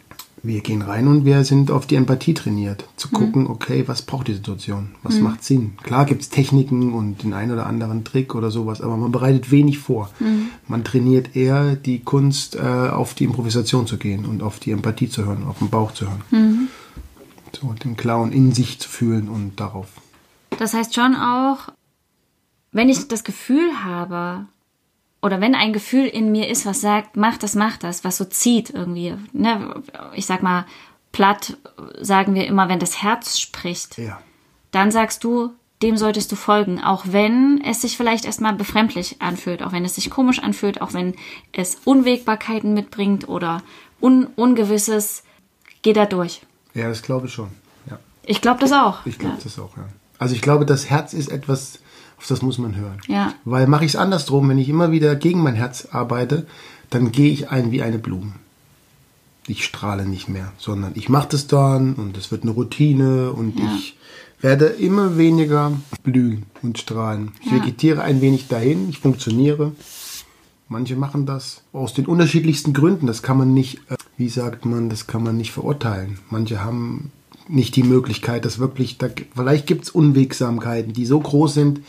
Wir 0.43 0.61
gehen 0.61 0.83
rein 0.83 1.09
und 1.09 1.25
wir 1.25 1.45
sind 1.45 1.71
auf 1.71 1.87
die 1.87 1.97
Empathie 1.97 2.35
trainiert, 2.35 2.85
zu 2.97 3.09
gucken, 3.09 3.45
mhm. 3.45 3.51
okay, 3.51 3.85
was 3.87 4.03
braucht 4.03 4.29
die 4.29 4.35
Situation, 4.35 4.91
was 5.03 5.17
mhm. 5.17 5.23
macht 5.23 5.43
Sinn. 5.43 5.73
Klar 5.83 6.05
gibt 6.05 6.23
es 6.23 6.29
Techniken 6.29 6.93
und 6.93 7.23
den 7.23 7.33
einen 7.33 7.53
oder 7.53 7.67
anderen 7.67 8.05
Trick 8.05 8.35
oder 8.35 8.51
sowas, 8.51 8.81
aber 8.81 8.97
man 8.97 9.11
bereitet 9.11 9.51
wenig 9.51 9.79
vor. 9.79 10.11
Mhm. 10.21 10.49
Man 10.69 10.85
trainiert 10.85 11.35
eher 11.35 11.75
die 11.75 12.01
Kunst, 12.01 12.55
äh, 12.55 12.61
auf 12.61 13.15
die 13.15 13.25
Improvisation 13.25 13.87
zu 13.87 13.97
gehen 13.97 14.25
und 14.25 14.43
auf 14.43 14.61
die 14.61 14.71
Empathie 14.71 15.09
zu 15.09 15.25
hören, 15.25 15.45
auf 15.49 15.59
den 15.59 15.71
Bauch 15.71 15.93
zu 15.93 16.07
hören. 16.07 16.23
Mhm. 16.31 16.69
So, 17.59 17.73
den 17.73 17.97
Clown 17.97 18.31
in 18.31 18.53
sich 18.53 18.79
zu 18.79 18.89
fühlen 18.89 19.29
und 19.29 19.59
darauf. 19.59 19.89
Das 20.59 20.75
heißt 20.75 20.95
schon 20.95 21.17
auch, 21.17 21.73
wenn 22.77 22.91
ich 22.91 23.09
das 23.09 23.25
Gefühl 23.25 23.85
habe, 23.85 24.45
oder 25.23 25.41
wenn 25.41 25.55
ein 25.55 25.73
Gefühl 25.73 26.07
in 26.07 26.31
mir 26.31 26.49
ist, 26.49 26.67
was 26.67 26.83
sagt, 26.83 27.17
mach 27.17 27.39
das, 27.39 27.55
mach 27.55 27.79
das, 27.79 28.05
was 28.05 28.19
so 28.19 28.27
zieht 28.27 28.69
irgendwie, 28.69 29.15
ne, 29.33 29.83
ich 30.13 30.27
sag 30.27 30.43
mal, 30.43 30.67
platt 31.11 31.57
sagen 31.99 32.35
wir 32.35 32.47
immer, 32.47 32.69
wenn 32.69 32.79
das 32.79 33.03
Herz 33.03 33.39
spricht, 33.39 33.97
ja. 33.97 34.21
dann 34.73 34.91
sagst 34.91 35.25
du, 35.25 35.53
dem 35.81 35.97
solltest 35.97 36.31
du 36.33 36.37
folgen, 36.37 36.79
auch 36.79 37.05
wenn 37.09 37.63
es 37.65 37.81
sich 37.81 37.97
vielleicht 37.97 38.27
erstmal 38.27 38.53
befremdlich 38.53 39.23
anfühlt, 39.23 39.63
auch 39.63 39.73
wenn 39.73 39.87
es 39.87 39.95
sich 39.95 40.11
komisch 40.11 40.41
anfühlt, 40.41 40.83
auch 40.83 40.93
wenn 40.93 41.15
es 41.53 41.79
Unwägbarkeiten 41.85 42.75
mitbringt 42.75 43.27
oder 43.27 43.63
Un 44.03 44.27
Ungewisses, 44.37 45.25
geh 45.81 45.95
da 45.95 46.05
durch. 46.05 46.43
Ja, 46.75 46.89
das 46.89 47.01
glaube 47.01 47.27
ich 47.27 47.33
schon. 47.33 47.49
Ja. 47.89 47.99
Ich 48.23 48.43
glaube 48.43 48.61
das 48.61 48.73
auch. 48.73 49.07
Ich 49.07 49.19
glaube 49.19 49.37
ja. 49.37 49.43
das 49.43 49.59
auch, 49.59 49.75
ja. 49.79 49.89
Also 50.19 50.35
ich 50.35 50.43
glaube, 50.43 50.67
das 50.67 50.91
Herz 50.91 51.13
ist 51.13 51.29
etwas, 51.29 51.81
auf 52.19 52.27
das 52.27 52.43
muss 52.43 52.59
man 52.59 52.77
hören. 52.77 53.01
Ja. 53.07 53.35
Weil 53.45 53.67
mache 53.67 53.85
ich 53.85 53.93
es 53.93 53.97
andersrum, 53.97 54.49
wenn 54.49 54.59
ich 54.59 54.69
immer 54.69 54.91
wieder 54.93 55.17
gegen 55.17 55.43
mein 55.43 55.55
Herz 55.55 55.89
arbeite, 55.91 56.47
dann 56.91 57.13
gehe 57.13 57.33
ich 57.33 57.51
ein 57.51 57.73
wie 57.73 57.83
eine 57.83 57.99
Blume. 57.99 58.33
Ich 59.47 59.65
strahle 59.65 60.07
nicht 60.07 60.29
mehr, 60.29 60.53
sondern 60.59 60.93
ich 60.95 61.09
mache 61.09 61.29
das 61.31 61.47
dann 61.47 61.95
und 61.95 62.17
es 62.17 62.31
wird 62.31 62.43
eine 62.43 62.53
Routine 62.53 63.31
und 63.33 63.59
ja. 63.59 63.75
ich 63.77 63.97
werde 64.41 64.67
immer 64.67 65.17
weniger 65.17 65.73
blühen 66.03 66.47
und 66.63 66.79
strahlen. 66.79 67.33
Ich 67.41 67.53
ja. 67.53 67.59
vegetiere 67.59 68.03
ein 68.03 68.21
wenig 68.21 68.49
dahin, 68.49 68.89
ich 68.89 68.99
funktioniere. 68.99 69.73
Manche 70.69 70.97
machen 70.97 71.27
das 71.27 71.63
aus 71.73 71.95
den 71.95 72.07
unterschiedlichsten 72.07 72.73
Gründen. 72.73 73.07
Das 73.07 73.23
kann 73.23 73.39
man 73.39 73.55
nicht, 73.55 73.79
äh, 73.89 73.97
wie 74.17 74.29
sagt 74.29 74.65
man, 74.65 74.91
das 74.91 75.07
kann 75.07 75.23
man 75.23 75.37
nicht 75.37 75.53
verurteilen. 75.53 76.19
Manche 76.29 76.65
haben 76.65 77.13
nicht 77.49 77.77
die 77.77 77.83
Möglichkeit, 77.83 78.45
dass 78.45 78.59
wirklich, 78.59 78.99
da, 78.99 79.09
vielleicht 79.35 79.67
gibt 79.67 79.85
es 79.85 79.91
Unwegsamkeiten, 79.91 80.93
die 80.93 81.07
so 81.07 81.21
groß 81.21 81.55
sind, 81.55 81.81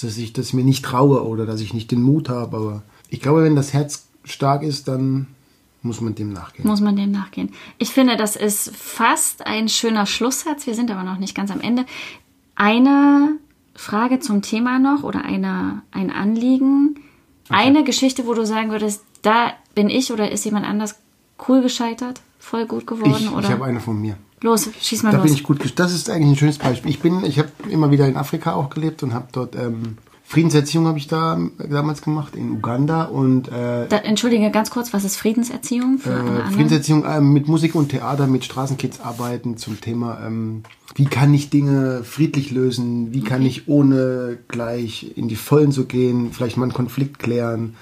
dass 0.00 0.16
ich 0.16 0.32
das 0.32 0.52
mir 0.52 0.64
nicht 0.64 0.84
traue 0.84 1.24
oder 1.24 1.46
dass 1.46 1.60
ich 1.60 1.74
nicht 1.74 1.90
den 1.90 2.02
Mut 2.02 2.28
habe. 2.28 2.56
Aber 2.56 2.82
ich 3.08 3.20
glaube, 3.20 3.42
wenn 3.42 3.56
das 3.56 3.72
Herz 3.72 4.08
stark 4.24 4.62
ist, 4.62 4.88
dann 4.88 5.26
muss 5.82 6.00
man 6.00 6.14
dem 6.14 6.32
nachgehen. 6.32 6.66
Muss 6.66 6.80
man 6.80 6.96
dem 6.96 7.10
nachgehen. 7.10 7.52
Ich 7.78 7.90
finde, 7.90 8.16
das 8.16 8.36
ist 8.36 8.74
fast 8.76 9.46
ein 9.46 9.68
schöner 9.68 10.06
Schlusssatz. 10.06 10.66
Wir 10.66 10.74
sind 10.74 10.90
aber 10.90 11.04
noch 11.04 11.18
nicht 11.18 11.34
ganz 11.34 11.50
am 11.50 11.60
Ende. 11.60 11.86
Eine 12.54 13.36
Frage 13.74 14.20
zum 14.20 14.42
Thema 14.42 14.78
noch 14.78 15.02
oder 15.02 15.24
eine, 15.24 15.82
ein 15.90 16.10
Anliegen. 16.10 16.96
Okay. 17.48 17.58
Eine 17.58 17.84
Geschichte, 17.84 18.26
wo 18.26 18.34
du 18.34 18.44
sagen 18.44 18.70
würdest, 18.70 19.02
da 19.22 19.52
bin 19.74 19.88
ich 19.88 20.12
oder 20.12 20.30
ist 20.30 20.44
jemand 20.44 20.66
anders 20.66 20.96
cool 21.48 21.62
gescheitert, 21.62 22.20
voll 22.38 22.66
gut 22.66 22.86
geworden? 22.86 23.16
Ich, 23.18 23.30
oder? 23.30 23.44
ich 23.44 23.50
habe 23.50 23.64
eine 23.64 23.80
von 23.80 24.00
mir. 24.00 24.16
Los, 24.42 24.70
schieß 24.80 25.02
mal 25.02 25.10
da 25.10 25.18
los. 25.18 25.24
Da 25.24 25.26
bin 25.26 25.34
ich 25.34 25.42
gut. 25.42 25.72
Das 25.76 25.92
ist 25.92 26.08
eigentlich 26.08 26.30
ein 26.30 26.36
schönes 26.36 26.58
Beispiel. 26.58 26.90
Ich 26.90 27.00
bin, 27.00 27.24
ich 27.24 27.38
habe 27.38 27.50
immer 27.68 27.90
wieder 27.90 28.08
in 28.08 28.16
Afrika 28.16 28.54
auch 28.54 28.70
gelebt 28.70 29.02
und 29.02 29.12
habe 29.12 29.28
dort 29.32 29.54
ähm, 29.54 29.98
Friedenserziehung 30.30 30.86
habe 30.86 30.96
ich 30.96 31.08
da 31.08 31.40
damals 31.58 32.02
gemacht 32.02 32.36
in 32.36 32.52
Uganda 32.52 33.02
und 33.02 33.48
äh, 33.48 33.88
da, 33.88 33.96
entschuldige 33.96 34.48
ganz 34.52 34.70
kurz, 34.70 34.92
was 34.92 35.02
ist 35.02 35.16
Friedenserziehung 35.16 35.98
für 35.98 36.10
äh, 36.10 36.52
Friedenserziehung 36.52 37.04
äh, 37.04 37.20
mit 37.20 37.48
Musik 37.48 37.74
und 37.74 37.88
Theater, 37.88 38.28
mit 38.28 38.44
Straßenkids 38.44 39.00
arbeiten 39.00 39.56
zum 39.56 39.80
Thema 39.80 40.20
ähm, 40.24 40.62
wie 40.94 41.06
kann 41.06 41.34
ich 41.34 41.50
Dinge 41.50 42.04
friedlich 42.04 42.52
lösen, 42.52 43.12
wie 43.12 43.22
kann 43.22 43.40
okay. 43.40 43.48
ich 43.48 43.68
ohne 43.68 44.38
gleich 44.46 45.16
in 45.16 45.26
die 45.26 45.34
Vollen 45.34 45.72
zu 45.72 45.86
gehen, 45.86 46.30
vielleicht 46.32 46.56
mal 46.56 46.62
einen 46.62 46.74
Konflikt 46.74 47.18
klären, 47.18 47.74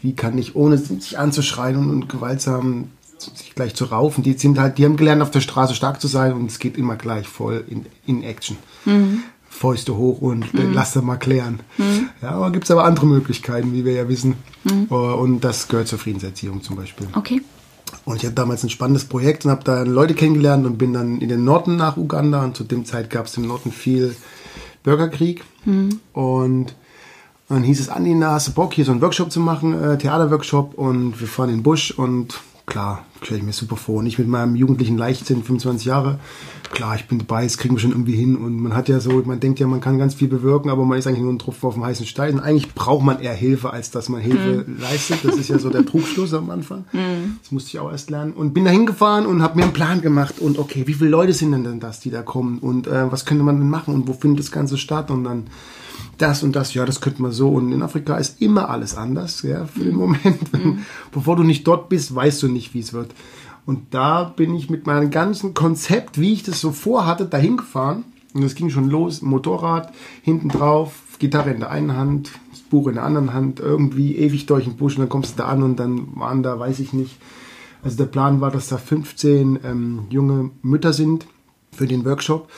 wie 0.00 0.14
kann 0.14 0.38
ich 0.38 0.54
ohne 0.54 0.78
sich 0.78 1.18
anzuschreien 1.18 1.76
und, 1.76 1.90
und 1.90 2.08
gewaltsam 2.08 2.90
sich 3.20 3.54
gleich 3.54 3.74
zu 3.74 3.86
raufen. 3.86 4.22
Die 4.22 4.34
sind 4.34 4.58
halt, 4.58 4.78
die 4.78 4.84
haben 4.84 4.96
gelernt, 4.96 5.22
auf 5.22 5.30
der 5.30 5.40
Straße 5.40 5.74
stark 5.74 6.00
zu 6.00 6.06
sein 6.06 6.32
und 6.32 6.50
es 6.50 6.58
geht 6.58 6.76
immer 6.76 6.96
gleich 6.96 7.26
voll 7.26 7.64
in, 7.68 7.86
in 8.06 8.22
Action. 8.22 8.56
Mhm. 8.84 9.22
Fäuste 9.48 9.96
hoch 9.96 10.20
und 10.20 10.54
mhm. 10.54 10.72
lass 10.72 10.92
das 10.92 11.02
mal 11.02 11.16
klären. 11.16 11.60
Mhm. 11.78 12.10
Ja, 12.22 12.30
aber 12.30 12.50
gibt 12.50 12.64
es 12.64 12.70
aber 12.70 12.84
andere 12.84 13.06
Möglichkeiten, 13.06 13.72
wie 13.72 13.84
wir 13.84 13.92
ja 13.92 14.08
wissen. 14.08 14.34
Mhm. 14.64 14.88
Äh, 14.90 14.94
und 14.94 15.40
das 15.40 15.68
gehört 15.68 15.88
zur 15.88 15.98
Friedenserziehung 15.98 16.62
zum 16.62 16.76
Beispiel. 16.76 17.08
Okay. 17.14 17.42
Und 18.04 18.16
ich 18.16 18.24
hatte 18.24 18.34
damals 18.34 18.62
ein 18.62 18.70
spannendes 18.70 19.06
Projekt 19.06 19.44
und 19.44 19.50
habe 19.50 19.64
da 19.64 19.82
Leute 19.82 20.14
kennengelernt 20.14 20.66
und 20.66 20.78
bin 20.78 20.92
dann 20.92 21.20
in 21.20 21.28
den 21.28 21.44
Norden 21.44 21.76
nach 21.76 21.96
Uganda 21.96 22.44
und 22.44 22.56
zu 22.56 22.64
dem 22.64 22.84
Zeit 22.84 23.10
gab 23.10 23.26
es 23.26 23.36
im 23.36 23.46
Norden 23.46 23.72
viel 23.72 24.14
Bürgerkrieg. 24.82 25.44
Mhm. 25.64 26.00
Und 26.12 26.74
dann 27.48 27.62
hieß 27.62 27.80
es, 27.80 27.88
Andi, 27.88 28.14
na, 28.14 28.32
hast 28.32 28.48
du 28.48 28.52
Bock, 28.52 28.74
hier 28.74 28.84
so 28.84 28.92
einen 28.92 29.00
Workshop 29.00 29.32
zu 29.32 29.40
machen, 29.40 29.72
äh, 29.72 29.96
Theaterworkshop 29.96 30.74
und 30.74 31.18
wir 31.18 31.28
fahren 31.28 31.48
in 31.48 31.56
den 31.56 31.62
Busch 31.62 31.90
und 31.90 32.40
klar, 32.68 33.04
stelle 33.22 33.40
ich 33.40 33.46
mir 33.46 33.52
super 33.52 33.76
vor. 33.76 33.96
Und 33.96 34.06
ich 34.06 34.18
mit 34.18 34.28
meinem 34.28 34.54
jugendlichen 34.54 34.96
Leichtsinn, 34.96 35.42
25 35.42 35.86
Jahre, 35.86 36.20
klar, 36.70 36.94
ich 36.94 37.06
bin 37.06 37.18
dabei, 37.18 37.44
das 37.44 37.58
kriegen 37.58 37.74
wir 37.74 37.80
schon 37.80 37.90
irgendwie 37.90 38.14
hin. 38.14 38.36
Und 38.36 38.60
man 38.60 38.74
hat 38.74 38.88
ja 38.88 39.00
so, 39.00 39.10
man 39.24 39.40
denkt 39.40 39.58
ja, 39.58 39.66
man 39.66 39.80
kann 39.80 39.98
ganz 39.98 40.14
viel 40.14 40.28
bewirken, 40.28 40.70
aber 40.70 40.84
man 40.84 40.98
ist 40.98 41.06
eigentlich 41.06 41.22
nur 41.22 41.32
ein 41.32 41.38
Tropfen 41.38 41.66
auf 41.66 41.74
dem 41.74 41.84
heißen 41.84 42.06
Stein. 42.06 42.34
Und 42.34 42.40
eigentlich 42.40 42.74
braucht 42.74 43.04
man 43.04 43.20
eher 43.20 43.34
Hilfe, 43.34 43.72
als 43.72 43.90
dass 43.90 44.08
man 44.08 44.20
Hilfe 44.20 44.64
mhm. 44.66 44.78
leistet. 44.80 45.24
Das 45.24 45.36
ist 45.36 45.48
ja 45.48 45.58
so 45.58 45.70
der 45.70 45.84
Trugschluss 45.84 46.34
am 46.34 46.50
Anfang. 46.50 46.84
Mhm. 46.92 47.38
Das 47.42 47.50
musste 47.50 47.70
ich 47.70 47.78
auch 47.80 47.90
erst 47.90 48.10
lernen. 48.10 48.32
Und 48.34 48.54
bin 48.54 48.64
da 48.64 48.70
hingefahren 48.70 49.26
und 49.26 49.42
habe 49.42 49.56
mir 49.56 49.64
einen 49.64 49.72
Plan 49.72 50.02
gemacht. 50.02 50.38
Und 50.38 50.58
okay, 50.58 50.86
wie 50.86 50.94
viele 50.94 51.10
Leute 51.10 51.32
sind 51.32 51.52
denn 51.52 51.80
das, 51.80 52.00
die 52.00 52.10
da 52.10 52.22
kommen? 52.22 52.58
Und 52.58 52.86
äh, 52.86 53.10
was 53.10 53.24
könnte 53.24 53.44
man 53.44 53.58
denn 53.58 53.70
machen? 53.70 53.94
Und 53.94 54.06
wo 54.06 54.12
findet 54.12 54.40
das 54.40 54.52
Ganze 54.52 54.78
statt? 54.78 55.10
Und 55.10 55.24
dann 55.24 55.46
das 56.18 56.42
und 56.42 56.54
das, 56.54 56.74
ja, 56.74 56.84
das 56.84 57.00
könnte 57.00 57.22
man 57.22 57.32
so. 57.32 57.48
Und 57.48 57.72
in 57.72 57.82
Afrika 57.82 58.16
ist 58.16 58.40
immer 58.42 58.68
alles 58.68 58.96
anders, 58.96 59.42
ja, 59.42 59.66
für 59.66 59.84
den 59.84 59.96
Moment. 59.96 60.52
Mhm. 60.52 60.84
Bevor 61.12 61.36
du 61.36 61.42
nicht 61.42 61.66
dort 61.66 61.88
bist, 61.88 62.14
weißt 62.14 62.42
du 62.42 62.48
nicht, 62.48 62.74
wie 62.74 62.80
es 62.80 62.92
wird. 62.92 63.14
Und 63.66 63.92
da 63.94 64.24
bin 64.24 64.54
ich 64.54 64.70
mit 64.70 64.86
meinem 64.86 65.10
ganzen 65.10 65.54
Konzept, 65.54 66.20
wie 66.20 66.32
ich 66.32 66.42
das 66.42 66.60
so 66.60 66.72
vorhatte, 66.72 67.26
dahin 67.26 67.58
gefahren. 67.58 68.04
Und 68.34 68.42
es 68.42 68.54
ging 68.54 68.70
schon 68.70 68.88
los, 68.88 69.22
Motorrad, 69.22 69.92
hinten 70.22 70.48
drauf, 70.48 70.92
Gitarre 71.18 71.50
in 71.50 71.60
der 71.60 71.70
einen 71.70 71.96
Hand, 71.96 72.30
das 72.50 72.60
Buch 72.60 72.88
in 72.88 72.94
der 72.94 73.04
anderen 73.04 73.32
Hand, 73.32 73.60
irgendwie 73.60 74.16
ewig 74.16 74.46
durch 74.46 74.64
den 74.64 74.76
Busch 74.76 74.94
und 74.94 75.00
dann 75.00 75.08
kommst 75.08 75.32
du 75.32 75.42
da 75.42 75.48
an 75.48 75.62
und 75.62 75.76
dann 75.76 76.16
waren 76.16 76.42
da, 76.42 76.58
weiß 76.58 76.78
ich 76.80 76.92
nicht. 76.92 77.16
Also 77.82 77.96
der 77.96 78.06
Plan 78.06 78.40
war, 78.40 78.50
dass 78.50 78.68
da 78.68 78.76
15 78.76 79.60
ähm, 79.64 80.00
junge 80.10 80.50
Mütter 80.62 80.92
sind 80.92 81.26
für 81.72 81.86
den 81.86 82.04
Workshop 82.04 82.48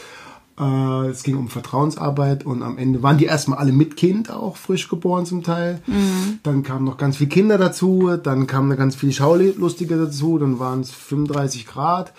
äh, 0.61 1.09
es 1.09 1.23
ging 1.23 1.37
um 1.37 1.49
Vertrauensarbeit 1.49 2.45
und 2.45 2.63
am 2.63 2.77
Ende 2.77 3.03
waren 3.03 3.19
die 3.19 3.25
erstmal 3.25 3.59
alle 3.59 3.73
mit 3.73 3.97
Kind, 3.97 4.31
auch 4.31 4.57
frisch 4.57 4.89
geboren 4.89 5.25
zum 5.25 5.43
Teil. 5.43 5.81
Mhm. 5.87 6.41
Dann 6.43 6.63
kamen 6.63 6.85
noch 6.85 6.99
ganz 6.99 7.17
viele 7.17 7.31
Kinder 7.31 7.59
dazu, 7.59 8.11
dann 8.23 8.47
kamen 8.47 8.77
ganz 8.77 8.95
viele 8.95 9.13
Schaulustige 9.13 9.97
dazu, 9.97 10.39
dann 10.39 10.59
waren 10.59 10.81
es 10.81 10.91
35 10.91 11.67
Grad. 11.67 12.13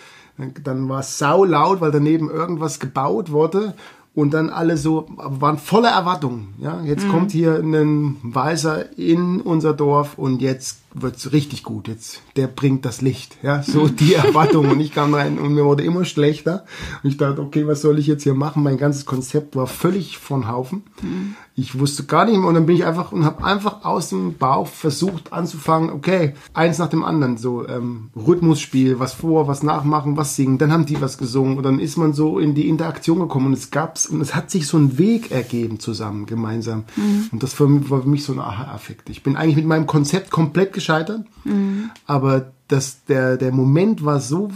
Dann 0.64 0.88
war 0.88 1.00
es 1.00 1.18
sau 1.18 1.44
laut, 1.44 1.80
weil 1.80 1.92
daneben 1.92 2.30
irgendwas 2.30 2.80
gebaut 2.80 3.30
wurde 3.30 3.74
und 4.14 4.34
dann 4.34 4.50
alle 4.50 4.76
so 4.76 5.06
waren 5.16 5.58
voller 5.58 5.90
Erwartungen. 5.90 6.54
Ja, 6.58 6.80
jetzt 6.82 7.06
mhm. 7.06 7.10
kommt 7.10 7.30
hier 7.32 7.56
ein 7.56 8.16
Weißer 8.22 8.98
in 8.98 9.40
unser 9.40 9.72
Dorf 9.72 10.18
und 10.18 10.42
jetzt 10.42 10.81
wird's 10.94 11.32
richtig 11.32 11.62
gut. 11.62 11.88
Jetzt, 11.88 12.22
der 12.36 12.46
bringt 12.46 12.84
das 12.84 13.00
Licht. 13.00 13.36
Ja, 13.42 13.62
so 13.62 13.88
die 13.88 14.14
Erwartung. 14.14 14.70
Und 14.70 14.80
ich 14.80 14.92
kam 14.92 15.14
rein 15.14 15.38
und 15.38 15.54
mir 15.54 15.64
wurde 15.64 15.84
immer 15.84 16.04
schlechter. 16.04 16.64
Und 17.02 17.10
ich 17.10 17.16
dachte, 17.16 17.40
okay, 17.40 17.66
was 17.66 17.82
soll 17.82 17.98
ich 17.98 18.06
jetzt 18.06 18.22
hier 18.22 18.34
machen? 18.34 18.62
Mein 18.62 18.78
ganzes 18.78 19.06
Konzept 19.06 19.56
war 19.56 19.66
völlig 19.66 20.18
von 20.18 20.48
Haufen. 20.48 20.82
Mhm. 21.02 21.34
Ich 21.54 21.78
wusste 21.78 22.04
gar 22.04 22.24
nicht 22.24 22.38
mehr. 22.38 22.48
Und 22.48 22.54
dann 22.54 22.66
bin 22.66 22.76
ich 22.76 22.84
einfach 22.84 23.12
und 23.12 23.24
habe 23.24 23.44
einfach 23.44 23.84
aus 23.84 24.08
dem 24.08 24.38
Bauch 24.38 24.66
versucht 24.66 25.32
anzufangen, 25.32 25.90
okay, 25.90 26.34
eins 26.54 26.78
nach 26.78 26.88
dem 26.88 27.04
anderen. 27.04 27.36
So 27.36 27.66
ähm, 27.68 28.10
Rhythmusspiel, 28.16 28.98
was 28.98 29.12
vor, 29.12 29.48
was 29.48 29.62
nachmachen, 29.62 30.16
was 30.16 30.36
singen. 30.36 30.58
Dann 30.58 30.72
haben 30.72 30.86
die 30.86 31.00
was 31.00 31.18
gesungen. 31.18 31.58
Und 31.58 31.64
dann 31.64 31.78
ist 31.78 31.96
man 31.96 32.12
so 32.12 32.38
in 32.38 32.54
die 32.54 32.68
Interaktion 32.68 33.20
gekommen. 33.20 33.46
Und 33.46 33.52
es 33.54 33.70
gab's, 33.70 34.06
und 34.06 34.20
es 34.20 34.34
hat 34.34 34.50
sich 34.50 34.66
so 34.66 34.78
ein 34.78 34.98
Weg 34.98 35.30
ergeben 35.30 35.78
zusammen, 35.78 36.26
gemeinsam. 36.26 36.84
Mhm. 36.96 37.28
Und 37.32 37.42
das 37.42 37.58
war 37.60 37.68
für 37.68 38.08
mich 38.08 38.24
so 38.24 38.32
ein 38.32 38.38
Aha-Effekt. 38.38 39.10
Ich 39.10 39.22
bin 39.22 39.36
eigentlich 39.36 39.56
mit 39.56 39.66
meinem 39.66 39.86
Konzept 39.86 40.30
komplett 40.30 40.72
gescheitert. 40.82 41.24
Mhm. 41.44 41.90
Aber 42.06 42.52
das, 42.68 43.04
der, 43.04 43.36
der 43.36 43.52
Moment 43.52 44.04
war 44.04 44.20
so 44.20 44.50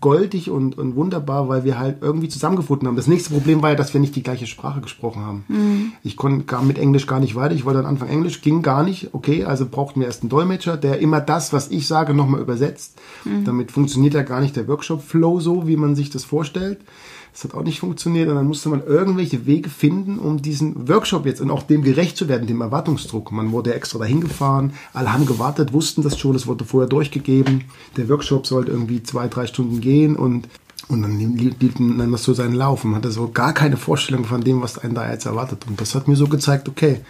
goldig 0.00 0.48
und, 0.48 0.78
und 0.78 0.96
wunderbar, 0.96 1.48
weil 1.48 1.64
wir 1.64 1.78
halt 1.78 1.98
irgendwie 2.00 2.28
zusammengefunden 2.28 2.88
haben. 2.88 2.96
Das 2.96 3.08
nächste 3.08 3.30
Problem 3.30 3.60
war 3.60 3.70
ja, 3.70 3.76
dass 3.76 3.92
wir 3.92 4.00
nicht 4.00 4.16
die 4.16 4.22
gleiche 4.22 4.46
Sprache 4.46 4.80
gesprochen 4.80 5.22
haben. 5.22 5.44
Mhm. 5.48 5.92
Ich 6.02 6.16
konnte 6.16 6.56
mit 6.62 6.78
Englisch 6.78 7.06
gar 7.06 7.20
nicht 7.20 7.34
weiter. 7.34 7.54
Ich 7.54 7.64
wollte 7.64 7.80
am 7.80 7.86
Anfang 7.86 8.08
Englisch, 8.08 8.40
ging 8.40 8.62
gar 8.62 8.84
nicht. 8.84 9.10
Okay, 9.12 9.44
also 9.44 9.66
brauchten 9.68 10.00
wir 10.00 10.06
erst 10.06 10.22
einen 10.22 10.30
Dolmetscher, 10.30 10.76
der 10.76 11.00
immer 11.00 11.20
das, 11.20 11.52
was 11.52 11.70
ich 11.70 11.86
sage, 11.86 12.14
nochmal 12.14 12.40
übersetzt. 12.40 12.98
Mhm. 13.24 13.44
Damit 13.44 13.70
funktioniert 13.70 14.14
ja 14.14 14.22
gar 14.22 14.40
nicht 14.40 14.56
der 14.56 14.68
Workshop-Flow 14.68 15.40
so, 15.40 15.66
wie 15.66 15.76
man 15.76 15.94
sich 15.94 16.10
das 16.10 16.24
vorstellt. 16.24 16.80
Das 17.32 17.44
hat 17.44 17.54
auch 17.54 17.62
nicht 17.62 17.80
funktioniert 17.80 18.28
und 18.28 18.34
dann 18.34 18.46
musste 18.46 18.68
man 18.68 18.84
irgendwelche 18.84 19.46
Wege 19.46 19.70
finden, 19.70 20.18
um 20.18 20.42
diesen 20.42 20.86
Workshop 20.88 21.24
jetzt 21.24 21.40
und 21.40 21.50
auch 21.50 21.62
dem 21.62 21.82
gerecht 21.82 22.16
zu 22.16 22.28
werden, 22.28 22.46
dem 22.46 22.60
Erwartungsdruck. 22.60 23.32
Man 23.32 23.52
wurde 23.52 23.74
extra 23.74 23.98
dahin 23.98 24.20
gefahren, 24.20 24.74
alle 24.92 25.12
haben 25.12 25.24
gewartet, 25.24 25.72
wussten 25.72 26.02
das 26.02 26.18
schon, 26.18 26.36
es 26.36 26.46
wurde 26.46 26.66
vorher 26.66 26.88
durchgegeben. 26.88 27.64
Der 27.96 28.08
Workshop 28.10 28.46
sollte 28.46 28.70
irgendwie 28.70 29.02
zwei, 29.02 29.28
drei 29.28 29.46
Stunden 29.46 29.80
gehen 29.80 30.16
und 30.16 30.48
und 30.88 31.02
dann 31.02 31.16
lief 31.18 31.54
dann 31.58 32.12
das 32.12 32.24
so 32.24 32.34
seinen 32.34 32.54
Lauf. 32.54 32.84
Man 32.84 32.96
hatte 32.96 33.10
so 33.10 33.30
gar 33.30 33.54
keine 33.54 33.76
Vorstellung 33.76 34.24
von 34.24 34.42
dem, 34.42 34.60
was 34.62 34.78
einen 34.78 34.94
da 34.94 35.10
jetzt 35.10 35.26
erwartet. 35.26 35.64
Und 35.66 35.80
das 35.80 35.94
hat 35.94 36.08
mir 36.08 36.16
so 36.16 36.26
gezeigt, 36.26 36.68
okay, 36.68 37.00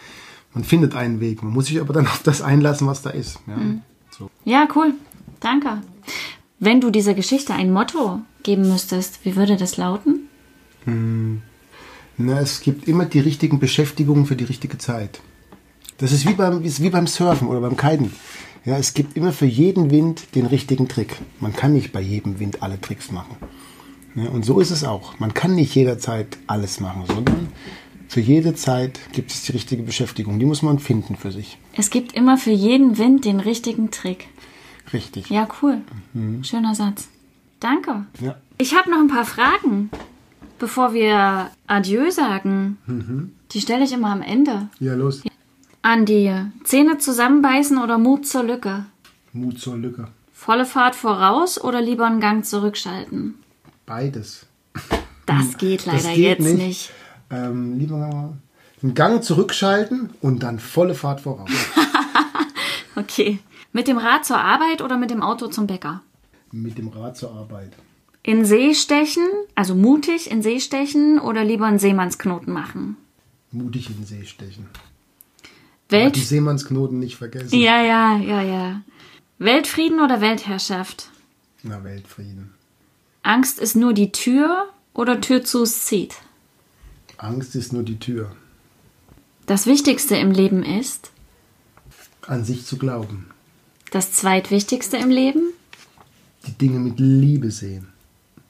man 0.55 0.63
findet 0.63 0.95
einen 0.95 1.21
Weg. 1.21 1.43
Man 1.43 1.53
muss 1.53 1.67
sich 1.67 1.81
aber 1.81 1.93
dann 1.93 2.07
auf 2.07 2.23
das 2.23 2.43
einlassen, 2.43 2.87
was 2.87 3.03
da 3.03 3.11
ist. 3.11 3.41
Ja, 3.47 3.57
mhm. 3.57 3.83
so. 4.11 4.31
ja 4.45 4.69
cool. 4.77 4.95
Danke. 5.41 5.81
Wenn 6.59 6.81
du 6.81 6.91
dieser 6.91 7.15
Geschichte 7.15 7.55
ein 7.55 7.73
Motto 7.73 8.21
geben 8.45 8.69
müsstest, 8.69 9.25
wie 9.25 9.37
würde 9.37 9.57
das 9.57 9.77
lauten? 9.77 10.29
Hm. 10.85 11.43
Na, 12.19 12.41
es 12.41 12.61
gibt 12.61 12.89
immer 12.89 13.07
die 13.07 13.21
richtigen 13.21 13.59
Beschäftigungen 13.59 14.27
für 14.27 14.37
die 14.37 14.45
richtige 14.45 14.79
Zeit. 14.79 15.21
Das 15.99 16.13
ist 16.13 16.29
wie 16.29 16.35
beim, 16.35 16.63
ist 16.63 16.83
wie 16.83 16.91
beim 16.91 17.07
Surfen 17.07 17.49
oder 17.49 17.61
beim 17.61 17.77
Kiten. 17.77 18.13
Ja, 18.65 18.77
es 18.77 18.95
gibt 18.95 19.17
immer 19.17 19.33
für 19.33 19.47
jeden 19.47 19.91
Wind 19.91 20.35
den 20.35 20.47
richtigen 20.47 20.89
Trick. 20.89 21.17
Man 21.41 21.53
kann 21.53 21.73
nicht 21.73 21.93
bei 21.93 22.01
jedem 22.01 22.39
Wind 22.39 22.63
alle 22.63 22.81
Tricks 22.81 23.11
machen. 23.11 23.37
Ja, 24.15 24.29
und 24.29 24.45
so 24.45 24.61
ist 24.61 24.71
es 24.71 24.85
auch. 24.85 25.19
Man 25.19 25.35
kann 25.35 25.55
nicht 25.55 25.75
jederzeit 25.75 26.39
alles 26.47 26.81
machen, 26.81 27.05
sondern 27.07 27.49
für 28.09 28.21
jede 28.21 28.55
Zeit 28.55 29.01
gibt 29.13 29.31
es 29.31 29.45
die 29.45 29.53
richtige 29.53 29.83
Beschäftigung. 29.83 30.39
Die 30.39 30.45
muss 30.45 30.63
man 30.63 30.79
finden 30.79 31.17
für 31.17 31.33
sich. 31.33 31.59
Es 31.77 31.91
gibt 31.91 32.13
immer 32.13 32.37
für 32.37 32.51
jeden 32.51 32.99
Wind 32.99 33.25
den 33.25 33.41
richtigen 33.41 33.91
Trick. 33.91 34.29
Richtig. 34.93 35.31
Ja, 35.31 35.49
cool. 35.63 35.81
Mhm. 36.13 36.45
Schöner 36.45 36.75
Satz. 36.75 37.09
Danke. 37.62 38.07
Ja. 38.20 38.35
Ich 38.59 38.77
habe 38.77 38.90
noch 38.90 38.98
ein 38.98 39.07
paar 39.07 39.25
Fragen, 39.25 39.90
bevor 40.59 40.94
wir 40.94 41.51
Adieu 41.68 42.11
sagen. 42.11 42.79
Mhm. 42.87 43.33
Die 43.53 43.61
stelle 43.61 43.85
ich 43.85 43.92
immer 43.92 44.09
am 44.09 44.20
Ende. 44.20 44.68
Ja, 44.81 44.94
los. 44.94 45.22
Andi, 45.83 46.33
Zähne 46.64 46.98
zusammenbeißen 46.98 47.79
oder 47.79 47.98
Mut 47.98 48.27
zur 48.27 48.42
Lücke? 48.42 48.87
Mut 49.33 49.61
zur 49.61 49.77
Lücke. 49.77 50.09
Volle 50.33 50.64
Fahrt 50.64 50.96
voraus 50.96 51.62
oder 51.62 51.81
lieber 51.81 52.07
einen 52.07 52.20
Gang 52.20 52.44
zurückschalten? 52.44 53.35
Beides. 53.87 54.46
Das 55.27 55.57
geht 55.57 55.87
leider 55.87 55.98
das 55.98 56.14
geht 56.14 56.38
jetzt 56.40 56.40
nicht. 56.40 56.59
nicht. 56.59 56.92
Ähm, 57.31 57.79
lieber 57.79 58.35
einen 58.83 58.94
Gang 58.94 59.22
zurückschalten 59.22 60.11
und 60.20 60.42
dann 60.42 60.59
volle 60.59 60.96
Fahrt 60.96 61.20
voraus. 61.20 61.51
okay. 62.96 63.38
Mit 63.72 63.87
dem 63.87 63.98
Rad 63.98 64.25
zur 64.25 64.38
Arbeit 64.38 64.83
oder 64.83 64.98
mit 64.98 65.11
dem 65.11 65.22
Auto 65.22 65.46
zum 65.46 65.68
Bäcker? 65.68 66.03
Mit 66.53 66.79
dem 66.79 66.88
Rad 66.88 67.17
zur 67.17 67.33
Arbeit. 67.33 67.73
In 68.23 68.45
See 68.45 68.75
stechen, 68.75 69.27
also 69.55 69.75
mutig 69.75 70.31
in 70.31 70.43
See 70.43 70.61
stechen 70.61 71.19
oder 71.19 71.45
lieber 71.45 71.67
einen 71.67 71.79
Seemannsknoten 71.79 72.53
machen? 72.53 72.97
Mutig 73.51 73.91
in 73.91 74.05
See 74.05 74.25
stechen. 74.25 74.69
Welt 75.88 76.05
Aber 76.05 76.12
die 76.12 76.21
Seemannsknoten 76.21 76.99
nicht 76.99 77.17
vergessen. 77.17 77.59
Ja, 77.59 77.83
ja, 77.83 78.17
ja, 78.19 78.43
ja. 78.43 78.83
Weltfrieden 79.38 80.01
oder 80.01 80.21
Weltherrschaft? 80.21 81.09
Na, 81.62 81.83
Weltfrieden. 81.83 82.55
Angst 83.23 83.59
ist 83.59 83.75
nur 83.75 83.93
die 83.93 84.12
Tür 84.12 84.69
oder 84.95 85.21
Tür 85.21 85.45
zu 85.45 85.65
zieht? 85.65 86.17
Angst 87.17 87.57
ist 87.57 87.73
nur 87.73 87.83
die 87.83 87.99
Tür. 87.99 88.31
Das 89.47 89.67
Wichtigste 89.67 90.17
im 90.17 90.31
Leben 90.31 90.62
ist? 90.62 91.11
An 92.27 92.45
sich 92.45 92.67
zu 92.67 92.79
glauben. 92.79 93.31
Das 93.91 94.12
zweitwichtigste 94.12 94.97
im 94.97 95.11
Leben? 95.11 95.53
Die 96.47 96.53
Dinge 96.53 96.79
mit 96.79 96.99
Liebe 96.99 97.51
sehen. 97.51 97.89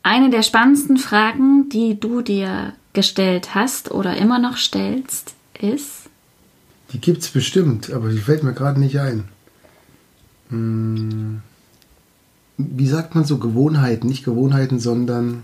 Eine 0.03 0.31
der 0.31 0.43
spannendsten 0.43 0.97
Fragen, 0.97 1.69
die 1.69 1.99
du 1.99 2.23
dir 2.23 2.73
gestellt 2.93 3.55
hast 3.55 3.91
oder 3.91 4.17
immer 4.17 4.39
noch 4.39 4.57
stellst, 4.57 5.35
ist? 5.59 6.11
Die 6.93 7.01
gibt's 7.01 7.29
bestimmt, 7.29 7.91
aber 7.91 8.11
die 8.11 8.19
fällt 8.19 8.43
mir 8.43 8.53
gerade 8.53 8.81
nicht 8.81 8.99
ein. 8.99 9.25
Hm. 10.51 11.41
Wie 12.59 12.87
sagt 12.87 13.15
man 13.15 13.25
so 13.25 13.39
Gewohnheiten? 13.39 14.09
Nicht 14.09 14.25
Gewohnheiten, 14.25 14.79
sondern 14.79 15.43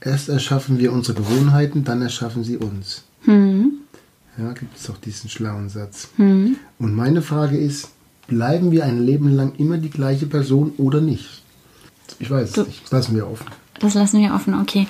erst 0.00 0.28
erschaffen 0.28 0.78
wir 0.78 0.92
unsere 0.92 1.20
Gewohnheiten, 1.20 1.84
dann 1.84 2.02
erschaffen 2.02 2.44
sie 2.44 2.56
uns. 2.56 3.04
Hm. 3.22 3.72
Ja, 4.38 4.52
gibt 4.52 4.76
es 4.76 4.88
auch 4.88 4.96
diesen 4.98 5.28
schlauen 5.28 5.68
Satz. 5.68 6.08
Hm. 6.16 6.56
Und 6.78 6.94
meine 6.94 7.22
Frage 7.22 7.58
ist, 7.58 7.90
bleiben 8.30 8.70
wir 8.70 8.84
ein 8.84 9.04
Leben 9.04 9.28
lang 9.34 9.52
immer 9.58 9.76
die 9.76 9.90
gleiche 9.90 10.26
Person 10.26 10.72
oder 10.78 11.02
nicht? 11.02 11.42
Ich 12.18 12.30
weiß 12.30 12.52
du, 12.52 12.62
es 12.62 12.66
nicht. 12.68 12.84
Das 12.84 12.92
lassen 12.92 13.16
wir 13.16 13.28
offen. 13.28 13.46
Das 13.80 13.94
lassen 13.94 14.20
wir 14.20 14.32
offen, 14.32 14.54
okay. 14.54 14.86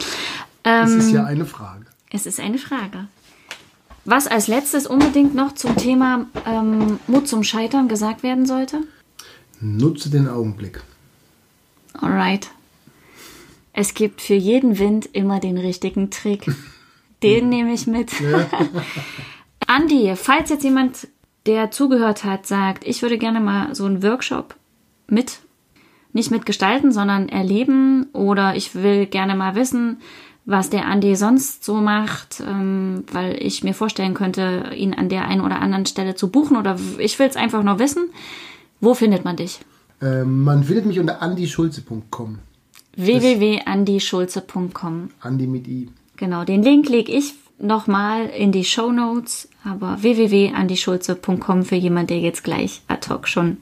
Ähm, 0.62 0.84
es 0.84 1.06
ist 1.06 1.10
ja 1.10 1.22
ähm, 1.22 1.26
eine 1.26 1.46
Frage. 1.46 1.86
Es 2.12 2.26
ist 2.26 2.38
eine 2.38 2.58
Frage. 2.58 3.08
Was 4.04 4.26
als 4.26 4.46
letztes 4.46 4.86
unbedingt 4.86 5.34
noch 5.34 5.54
zum 5.54 5.76
Thema 5.76 6.26
ähm, 6.46 7.00
Mut 7.06 7.26
zum 7.26 7.42
Scheitern 7.42 7.88
gesagt 7.88 8.22
werden 8.22 8.46
sollte? 8.46 8.80
Nutze 9.60 10.10
den 10.10 10.28
Augenblick. 10.28 10.82
Alright. 11.94 12.48
Es 13.72 13.94
gibt 13.94 14.20
für 14.20 14.34
jeden 14.34 14.78
Wind 14.78 15.08
immer 15.12 15.40
den 15.40 15.56
richtigen 15.58 16.10
Trick. 16.10 16.44
Den 17.22 17.50
nehme 17.50 17.74
ich 17.74 17.86
mit. 17.86 18.18
Ja. 18.18 18.46
Andi, 19.66 20.14
falls 20.16 20.48
jetzt 20.48 20.64
jemand 20.64 21.06
der 21.46 21.70
zugehört 21.70 22.24
hat, 22.24 22.46
sagt, 22.46 22.86
ich 22.86 23.02
würde 23.02 23.18
gerne 23.18 23.40
mal 23.40 23.74
so 23.74 23.84
einen 23.84 24.02
Workshop 24.02 24.54
mit, 25.06 25.40
nicht 26.12 26.30
mitgestalten, 26.30 26.92
sondern 26.92 27.28
erleben 27.28 28.06
oder 28.12 28.56
ich 28.56 28.74
will 28.74 29.06
gerne 29.06 29.34
mal 29.34 29.54
wissen, 29.54 29.98
was 30.44 30.70
der 30.70 30.86
Andi 30.86 31.14
sonst 31.16 31.64
so 31.64 31.76
macht, 31.76 32.42
ähm, 32.46 33.04
weil 33.12 33.36
ich 33.40 33.62
mir 33.62 33.74
vorstellen 33.74 34.14
könnte, 34.14 34.70
ihn 34.74 34.94
an 34.94 35.08
der 35.08 35.26
einen 35.26 35.42
oder 35.42 35.60
anderen 35.60 35.86
Stelle 35.86 36.14
zu 36.14 36.30
buchen 36.30 36.56
oder 36.56 36.76
ich 36.98 37.18
will 37.18 37.28
es 37.28 37.36
einfach 37.36 37.62
nur 37.62 37.78
wissen. 37.78 38.10
Wo 38.80 38.94
findet 38.94 39.24
man 39.24 39.36
dich? 39.36 39.60
Ähm, 40.02 40.44
man 40.44 40.64
findet 40.64 40.86
mich 40.86 40.98
unter 40.98 41.20
andischulze.com. 41.22 42.38
www.andischulze.com. 42.96 45.10
Andi 45.20 45.46
mit 45.46 45.68
I. 45.68 45.90
Genau, 46.16 46.44
den 46.44 46.62
Link 46.62 46.88
lege 46.88 47.12
ich 47.12 47.34
nochmal 47.58 48.24
in 48.26 48.52
die 48.52 48.64
Show 48.64 48.90
Notes, 48.90 49.49
aber 49.64 50.02
www.andischulze.com 50.02 51.64
für 51.64 51.76
jemand, 51.76 52.10
der 52.10 52.20
jetzt 52.20 52.44
gleich 52.44 52.82
ad 52.88 53.08
hoc 53.08 53.28
schon 53.28 53.58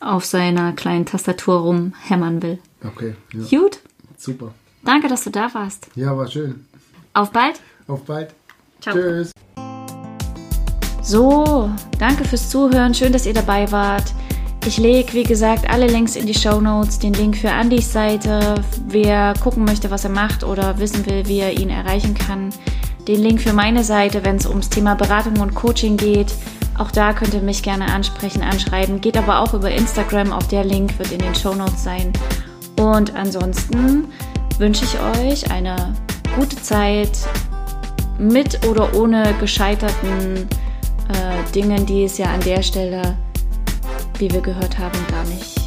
auf 0.00 0.24
seiner 0.24 0.72
kleinen 0.72 1.06
Tastatur 1.06 1.60
rumhämmern 1.60 2.42
will. 2.42 2.58
Okay. 2.84 3.14
Ja. 3.32 3.58
Gut. 3.58 3.80
Super. 4.16 4.54
Danke, 4.82 5.08
dass 5.08 5.24
du 5.24 5.30
da 5.30 5.52
warst. 5.52 5.88
Ja, 5.94 6.16
war 6.16 6.26
schön. 6.26 6.64
Auf 7.12 7.30
bald. 7.32 7.60
Auf 7.86 8.04
bald. 8.04 8.34
Ciao. 8.80 8.94
Tschüss. 8.94 9.32
So, 11.02 11.70
danke 11.98 12.24
fürs 12.24 12.48
Zuhören. 12.48 12.94
Schön, 12.94 13.12
dass 13.12 13.26
ihr 13.26 13.34
dabei 13.34 13.70
wart. 13.72 14.12
Ich 14.66 14.76
lege, 14.76 15.12
wie 15.14 15.22
gesagt, 15.22 15.68
alle 15.68 15.86
Links 15.86 16.16
in 16.16 16.26
die 16.26 16.34
Show 16.34 16.60
Notes, 16.60 16.98
den 16.98 17.14
Link 17.14 17.36
für 17.36 17.50
Andys 17.50 17.92
Seite, 17.92 18.62
wer 18.88 19.32
gucken 19.42 19.64
möchte, 19.64 19.90
was 19.90 20.04
er 20.04 20.10
macht 20.10 20.44
oder 20.44 20.78
wissen 20.78 21.06
will, 21.06 21.26
wie 21.26 21.38
er 21.38 21.58
ihn 21.58 21.70
erreichen 21.70 22.14
kann. 22.14 22.50
Den 23.08 23.22
Link 23.22 23.40
für 23.40 23.52
meine 23.52 23.84
Seite, 23.84 24.24
wenn 24.24 24.36
es 24.36 24.46
ums 24.46 24.68
Thema 24.68 24.94
Beratung 24.94 25.38
und 25.38 25.54
Coaching 25.54 25.96
geht. 25.96 26.34
Auch 26.78 26.90
da 26.90 27.12
könnt 27.12 27.34
ihr 27.34 27.42
mich 27.42 27.62
gerne 27.62 27.92
ansprechen, 27.92 28.42
anschreiben. 28.42 29.00
Geht 29.00 29.16
aber 29.16 29.40
auch 29.40 29.54
über 29.54 29.70
Instagram. 29.70 30.32
Auch 30.32 30.44
der 30.44 30.64
Link 30.64 30.98
wird 30.98 31.12
in 31.12 31.18
den 31.18 31.34
Show 31.34 31.54
Notes 31.54 31.84
sein. 31.84 32.12
Und 32.78 33.14
ansonsten 33.14 34.06
wünsche 34.58 34.84
ich 34.84 34.96
euch 35.20 35.50
eine 35.50 35.94
gute 36.36 36.56
Zeit 36.62 37.18
mit 38.18 38.66
oder 38.66 38.94
ohne 38.94 39.34
gescheiterten 39.40 40.48
äh, 41.08 41.52
Dingen, 41.54 41.86
die 41.86 42.04
es 42.04 42.18
ja 42.18 42.26
an 42.26 42.40
der 42.40 42.62
Stelle 42.62 43.16
wie 44.20 44.30
wir 44.30 44.42
gehört 44.42 44.78
haben, 44.78 44.98
gar 45.10 45.24
nicht 45.24 45.58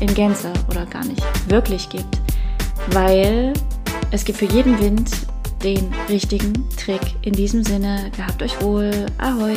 in 0.00 0.12
Gänze 0.14 0.50
oder 0.70 0.86
gar 0.86 1.04
nicht 1.04 1.22
wirklich 1.50 1.88
gibt. 1.88 2.18
Weil 2.92 3.52
es 4.10 4.24
gibt 4.24 4.38
für 4.38 4.46
jeden 4.46 4.78
Wind 4.80 5.10
den 5.62 5.92
richtigen 6.08 6.68
Trick. 6.76 7.00
In 7.22 7.32
diesem 7.32 7.62
Sinne, 7.62 8.10
gehabt 8.16 8.42
euch 8.42 8.60
wohl. 8.62 9.06
Ahoi! 9.18 9.56